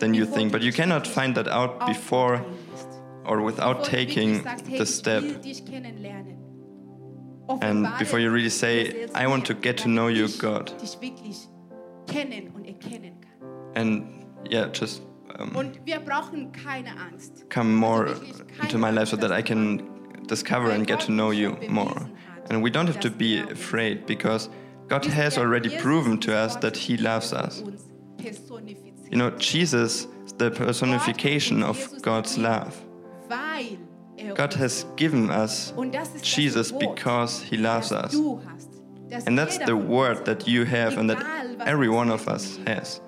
than 0.00 0.14
you 0.14 0.26
think, 0.26 0.52
but 0.52 0.62
you 0.62 0.72
cannot 0.72 1.06
find 1.06 1.34
that 1.36 1.48
out 1.48 1.86
before 1.86 2.44
or 3.24 3.40
without 3.42 3.84
Bevor 3.84 3.90
du 3.90 4.06
wirklich 4.06 4.42
taking 4.42 4.78
the 4.78 4.86
step. 4.86 5.22
will 5.22 5.38
dich 5.40 5.64
kennenlernen. 5.64 6.38
And 7.60 7.86
before 7.98 8.18
you 8.20 8.30
really 8.30 8.48
say, 8.50 9.06
I 9.14 9.26
want 9.26 9.44
to 9.46 9.54
get 9.54 9.76
to 9.78 9.88
know 9.88 10.08
you, 10.08 10.28
God. 10.38 10.72
dich 10.80 10.98
wirklich 11.00 11.46
kennen 12.06 12.50
und 12.54 12.64
erkennen 12.64 13.20
kann. 13.20 13.76
And 13.76 14.04
yeah, 14.50 14.68
just 14.72 15.02
um, 15.38 15.54
Und 15.54 15.78
wir 15.84 16.00
brauchen 16.00 16.52
keine 16.52 16.90
Angst. 16.98 17.48
come 17.50 17.70
more 17.74 18.06
Also 18.06 18.20
wirklich 18.22 18.46
keine 18.46 18.62
into 18.62 18.78
my 18.78 18.90
life 18.90 19.10
so 19.10 19.16
that 19.16 19.30
I 19.30 19.42
can 19.42 19.82
discover 20.26 20.70
and 20.70 20.86
get 20.86 21.00
to 21.00 21.12
know 21.12 21.30
you 21.30 21.56
more. 21.68 22.08
And 22.50 22.62
we 22.62 22.70
don't 22.70 22.86
have 22.86 23.00
to 23.00 23.10
be 23.10 23.40
afraid 23.40 24.06
because 24.06 24.48
God 24.88 25.04
has 25.06 25.38
already 25.38 25.76
proven 25.78 26.18
to 26.20 26.36
us 26.36 26.56
that 26.56 26.76
He 26.76 26.96
loves 26.96 27.32
us. 27.32 27.62
You 29.10 29.18
know, 29.18 29.30
Jesus 29.30 30.06
is 30.26 30.32
the 30.34 30.50
personification 30.50 31.62
of 31.62 32.02
God's 32.02 32.36
love. 32.38 32.80
God 34.34 34.54
has 34.54 34.86
given 34.96 35.30
us 35.30 35.72
Und 35.76 35.92
das 35.92 36.08
ist 36.14 36.20
das 36.20 36.36
Jesus 36.36 36.72
because 36.72 37.42
He 37.42 37.56
loves 37.56 37.92
us. 37.92 38.12
du 38.12 38.40
hast, 38.46 38.68
das 39.08 39.26
And 39.26 39.38
that's 39.38 39.58
the 39.58 39.76
word 39.76 40.24
that 40.24 40.46
you 40.46 40.64
have 40.64 40.96
and 40.98 41.10
that 41.10 41.22
every 41.66 41.88
one 41.88 42.10
of 42.10 42.28
us 42.28 42.58
has. 42.66 43.00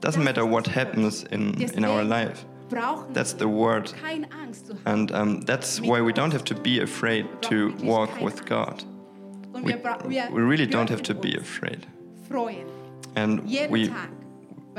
Doesn't 0.00 0.22
matter 0.22 0.44
what 0.46 0.66
happens 0.66 1.24
in, 1.24 1.60
in 1.60 1.84
our 1.84 2.04
life. 2.04 2.44
That's 3.12 3.32
the 3.34 3.48
word. 3.48 3.92
keine 4.02 4.26
Angst 4.32 4.66
zu 4.66 4.74
haben. 4.74 4.86
And 4.86 5.12
um, 5.12 5.40
that's 5.42 5.80
why 5.80 6.00
we 6.00 6.12
don't 6.12 6.32
have 6.32 6.44
to 6.44 6.54
be 6.54 6.80
afraid 6.82 7.26
to 7.42 7.74
walk 7.82 8.20
with 8.20 8.44
God. 8.46 8.84
We, 9.52 9.64
wir, 9.64 9.76
bra- 9.76 9.98
wir 10.06 10.30
we 10.32 10.42
really 10.42 10.66
don't 10.66 10.88
have 10.90 11.02
to 11.02 11.14
be 11.14 11.36
afraid. 11.36 11.86
And 13.14 13.42
we, 13.70 13.90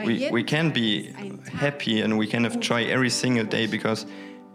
we, 0.04 0.30
we 0.32 0.44
can 0.44 0.72
be 0.72 1.10
ist 1.10 1.18
ein 1.20 1.38
Tag 1.44 1.54
happy 1.54 2.02
and 2.02 2.18
we 2.18 2.26
can 2.26 2.44
have 2.44 2.60
joy 2.60 2.86
every 2.86 3.10
single 3.12 3.46
day 3.46 3.68
because 3.68 4.08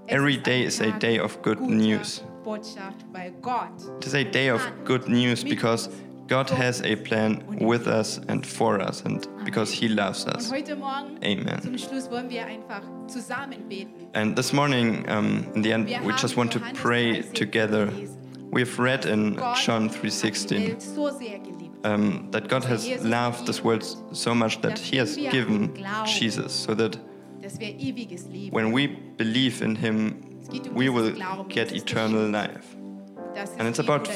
every 0.08 0.36
day 0.36 0.64
is 0.64 0.80
a 0.80 0.90
day 0.98 1.18
of 1.18 1.40
good 1.42 1.60
news. 1.60 2.22
Botschaft, 2.44 3.04
weil 3.12 3.30
Gott 3.40 3.70
It 3.98 4.06
is 4.06 4.14
a 4.14 4.24
day 4.24 4.48
of 4.48 4.62
good 4.84 5.08
news 5.08 5.44
because 5.44 5.88
God 6.28 6.50
has 6.50 6.82
a 6.82 6.94
plan 6.96 7.42
with 7.58 7.86
us 7.86 8.20
and 8.28 8.46
for 8.46 8.80
us 8.80 9.02
and 9.04 9.26
because 9.44 9.72
He 9.72 9.88
loves 9.88 10.26
us. 10.26 10.52
Amen. 10.52 11.62
zum 11.62 11.78
Schluss 11.78 12.10
wollen 12.10 12.28
wir 12.28 12.46
einfach 12.46 12.82
zusammen 13.06 13.66
beten. 13.68 14.08
And 14.12 14.36
this 14.36 14.52
morning, 14.52 15.08
um, 15.08 15.46
in 15.54 15.62
the 15.62 15.72
end, 15.72 15.88
we 16.04 16.12
just 16.12 16.36
want 16.36 16.52
to 16.52 16.60
pray 16.74 17.22
together. 17.22 17.90
We've 18.50 18.78
read 18.78 19.06
in 19.06 19.36
John 19.64 19.88
3:16 19.88 20.68
Welt 20.68 20.82
so 20.82 21.10
sehr 21.10 21.38
geliebt. 21.38 21.84
um, 21.84 22.28
that 22.30 22.48
God 22.48 22.64
has 22.64 22.86
loved 23.02 23.46
this 23.46 23.64
world 23.64 23.84
so 24.12 24.34
much 24.34 24.60
that 24.60 24.78
He 24.78 24.98
has 24.98 25.16
given 25.16 25.74
Jesus, 26.06 26.52
so 26.52 26.74
that 26.74 26.98
dass 27.40 27.58
wir 27.58 27.74
ewiges 27.78 28.26
Leben. 28.26 28.52
when 28.52 28.72
we 28.72 28.86
believe 29.16 29.62
in 29.62 29.76
Him, 29.76 30.20
we 30.74 30.88
will 30.90 31.12
get 31.48 31.72
eternal 31.72 32.28
life. 32.30 32.77
And 33.58 33.68
it's 33.68 33.78
about 33.78 34.08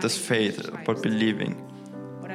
This 0.00 0.16
faith, 0.16 0.68
about 0.68 1.02
believing, 1.02 1.56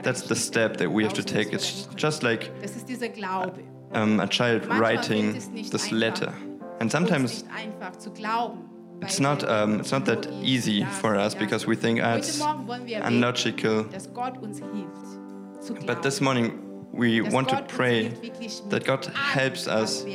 that's 0.03 0.23
the 0.23 0.35
step 0.35 0.77
that 0.77 0.89
we 0.91 1.03
have 1.03 1.13
to 1.13 1.23
take. 1.23 1.53
It's 1.53 1.87
just 1.95 2.23
like 2.23 2.51
Das 2.61 2.75
ist 2.75 2.87
dieser 2.87 3.09
Glaube. 3.09 3.61
um, 3.93 4.19
a 4.19 4.27
child 4.27 4.65
writing 4.67 5.31
fällt 5.31 5.37
es 5.43 5.49
nicht 5.49 5.71
this 5.71 5.91
letter. 5.91 6.33
And 6.79 6.91
sometimes 6.91 7.43
nicht 7.43 7.53
einfach 7.55 7.97
zu 7.97 8.11
glauben. 8.11 8.59
weil 8.99 9.07
it's 9.09 9.19
not 9.19 9.43
um, 9.43 9.79
it's 9.79 9.91
not 9.91 10.05
that 10.05 10.27
easy 10.43 10.85
for 11.01 11.15
us 11.15 11.33
because 11.35 11.67
we 11.67 11.75
think 11.75 12.01
ah, 12.03 12.17
it's 12.17 12.39
Morgen 12.39 12.67
wollen 12.67 12.85
wir 12.85 12.99
beten, 12.99 13.07
unlogical. 13.15 13.85
dass 13.91 14.11
Gott 14.13 14.37
uns 14.41 14.59
hilft 14.59 15.63
zu 15.65 15.73
glauben. 15.73 15.85
But 15.87 16.01
this 16.03 16.19
morning, 16.21 16.53
we 16.93 17.21
want 17.21 17.49
to 17.49 17.61
pray 17.67 18.03
hilft, 18.09 18.21
wirklich 18.23 18.61
mit 18.63 18.71
that 18.71 18.85
God 18.85 19.11
helps 19.15 19.67
us 19.67 20.05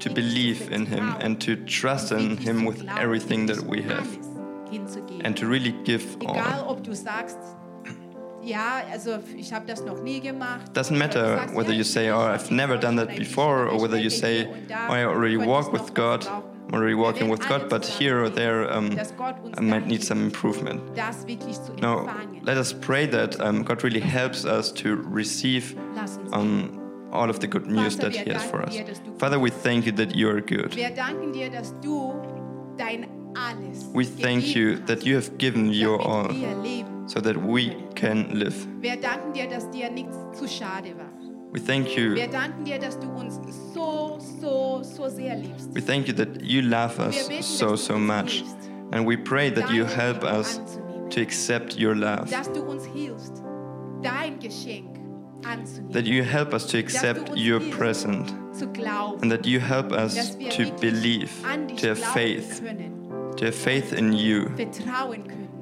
to 0.00 0.10
believe 0.10 0.70
in 0.70 0.86
Him 0.86 1.14
and 1.20 1.38
to 1.44 1.56
trust 1.66 2.10
in 2.12 2.36
Him 2.38 2.66
with 2.66 2.84
everything 2.98 3.46
that 3.46 3.60
we 3.66 3.82
have. 3.82 4.06
And 5.24 5.36
to 5.36 5.46
really 5.46 5.74
give 5.84 6.16
Egal, 6.20 6.64
all. 6.64 6.70
ob 6.70 6.82
du 6.82 6.94
sagst, 6.94 7.38
ja, 8.42 8.82
also 8.90 9.18
ich 9.36 9.52
habe 9.52 9.66
das 9.66 9.84
noch 9.84 10.02
nie 10.02 10.20
gemacht. 10.20 10.74
Doesn't 10.74 10.96
matter 10.96 11.46
whether 11.54 11.72
you 11.72 11.84
say, 11.84 12.10
"Oh, 12.10 12.20
I've 12.20 12.50
never 12.50 12.78
done 12.78 12.96
that 12.96 13.16
before," 13.16 13.68
or 13.68 13.80
whether 13.80 13.98
you 13.98 14.10
say, 14.10 14.48
"Oh, 14.70 14.92
I 14.92 15.04
already 15.04 15.36
walk 15.36 15.72
with 15.72 15.94
God. 15.94 16.26
I'm 16.68 16.74
already 16.74 16.94
walking 16.94 17.28
with 17.28 17.46
God, 17.48 17.68
but 17.68 17.84
here 17.84 18.22
or 18.22 18.30
there, 18.30 18.70
um, 18.72 18.94
dass 18.94 19.12
Gott 19.16 19.36
uns 19.44 19.58
I 19.58 19.62
might 19.62 19.86
need 19.86 20.02
some 20.02 20.22
improvement." 20.22 20.80
No, 21.80 22.08
let 22.42 22.56
us 22.56 22.72
pray 22.72 23.06
that 23.06 23.38
um, 23.40 23.62
God 23.62 23.82
really 23.82 24.00
helps 24.00 24.44
us 24.44 24.72
to 24.74 24.96
receive 25.10 25.74
um, 26.32 26.78
all 27.12 27.28
of 27.28 27.40
the 27.40 27.46
good 27.46 27.66
news 27.66 27.96
that 27.98 28.14
He 28.14 28.30
has 28.30 28.44
for 28.44 28.62
us. 28.62 28.74
danken 28.74 28.82
dir, 28.82 28.86
dass 28.86 29.02
du 29.02 29.18
Father, 29.18 29.38
we 29.38 29.50
thank 29.50 29.84
you 29.84 29.92
that 29.92 30.14
you 30.14 30.28
are 30.30 30.40
good. 30.40 30.74
Wir 33.30 33.30
danken 33.30 33.30
dir, 33.30 33.30
dass 33.30 33.30
du 33.30 33.36
dein 33.36 33.36
alles 33.36 33.90
We 33.92 34.04
thank 34.04 34.54
you 34.54 34.76
that 34.86 35.04
you 35.04 35.16
have 35.16 35.30
given 35.38 35.72
your 35.72 36.00
all 36.00 36.30
so 37.06 37.20
that 37.20 37.36
we 37.36 37.76
can 37.94 38.28
live. 38.32 38.54
Wir 38.80 38.96
danken 38.96 39.32
dir, 39.32 39.48
dass 39.48 39.70
dir 39.70 39.90
nichts 39.90 40.16
zu 40.38 40.46
schade 40.48 40.96
war. 40.96 41.10
We 41.52 41.58
thank 41.58 41.96
you. 41.96 42.14
We 42.14 42.28
thank 45.80 46.06
you 46.06 46.14
that 46.14 46.42
you 46.42 46.62
love 46.62 47.00
us 47.00 47.28
so, 47.40 47.74
so 47.74 47.98
much. 47.98 48.44
And 48.92 49.04
we 49.04 49.16
pray 49.16 49.50
that 49.50 49.70
you 49.70 49.84
help 49.84 50.22
um 50.22 50.40
us 50.40 50.60
to 51.10 51.20
accept 51.20 51.76
your 51.76 51.96
love, 51.96 52.30
dass 52.30 52.52
du 52.52 52.62
uns 52.62 52.84
hilfst, 52.86 53.42
dein 54.02 54.38
Geschenk 54.38 54.98
anzunehmen. 55.44 55.92
that 55.92 56.06
you 56.06 56.22
help 56.22 56.54
us 56.54 56.66
to 56.68 56.78
accept 56.78 57.30
your 57.36 57.60
present, 57.70 58.32
and 59.22 59.30
that 59.30 59.44
you 59.44 59.58
help 59.60 59.92
us 59.92 60.36
to 60.36 60.70
believe, 60.80 61.30
to 61.76 61.88
have 61.88 61.98
faith, 61.98 62.62
to 63.36 63.46
have 63.46 63.54
faith 63.54 63.92
in 63.92 64.12
you, 64.12 64.50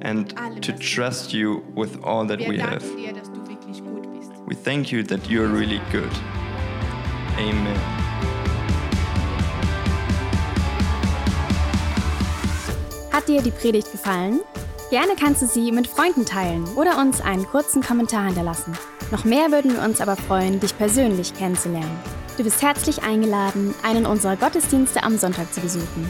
and 0.01 0.33
allem, 0.37 0.61
to 0.61 0.71
was 0.73 0.79
wir 0.79 0.87
trust 0.87 1.33
you 1.33 1.63
with 1.75 1.97
all 2.03 2.25
that 2.27 2.39
Wir 2.39 2.49
we 2.49 2.57
have. 2.61 2.79
danken 2.79 2.97
dir, 2.97 3.13
dass 3.13 3.31
du 3.31 3.47
wirklich 3.47 3.83
gut 3.83 4.07
bist. 4.17 4.31
We 4.47 4.55
thank 4.55 4.91
you 4.91 5.03
that 5.03 5.27
you 5.27 5.41
are 5.41 5.47
really 5.51 5.81
good. 5.91 6.11
Amen. 7.37 7.77
Hat 13.11 13.27
dir 13.27 13.41
die 13.41 13.51
Predigt 13.51 13.91
gefallen? 13.91 14.41
Gerne 14.89 15.13
kannst 15.19 15.41
du 15.41 15.45
sie 15.47 15.71
mit 15.71 15.87
Freunden 15.87 16.25
teilen 16.25 16.65
oder 16.75 16.97
uns 16.97 17.21
einen 17.21 17.45
kurzen 17.45 17.81
Kommentar 17.83 18.25
hinterlassen. 18.25 18.73
Noch 19.11 19.23
mehr 19.23 19.51
würden 19.51 19.73
wir 19.73 19.83
uns 19.83 20.01
aber 20.01 20.15
freuen, 20.15 20.59
dich 20.59 20.77
persönlich 20.77 21.33
kennenzulernen. 21.35 21.99
Du 22.37 22.43
bist 22.43 22.61
herzlich 22.61 23.03
eingeladen, 23.03 23.75
einen 23.83 24.05
unserer 24.05 24.35
Gottesdienste 24.35 25.03
am 25.03 25.17
Sonntag 25.17 25.53
zu 25.53 25.61
besuchen. 25.61 26.09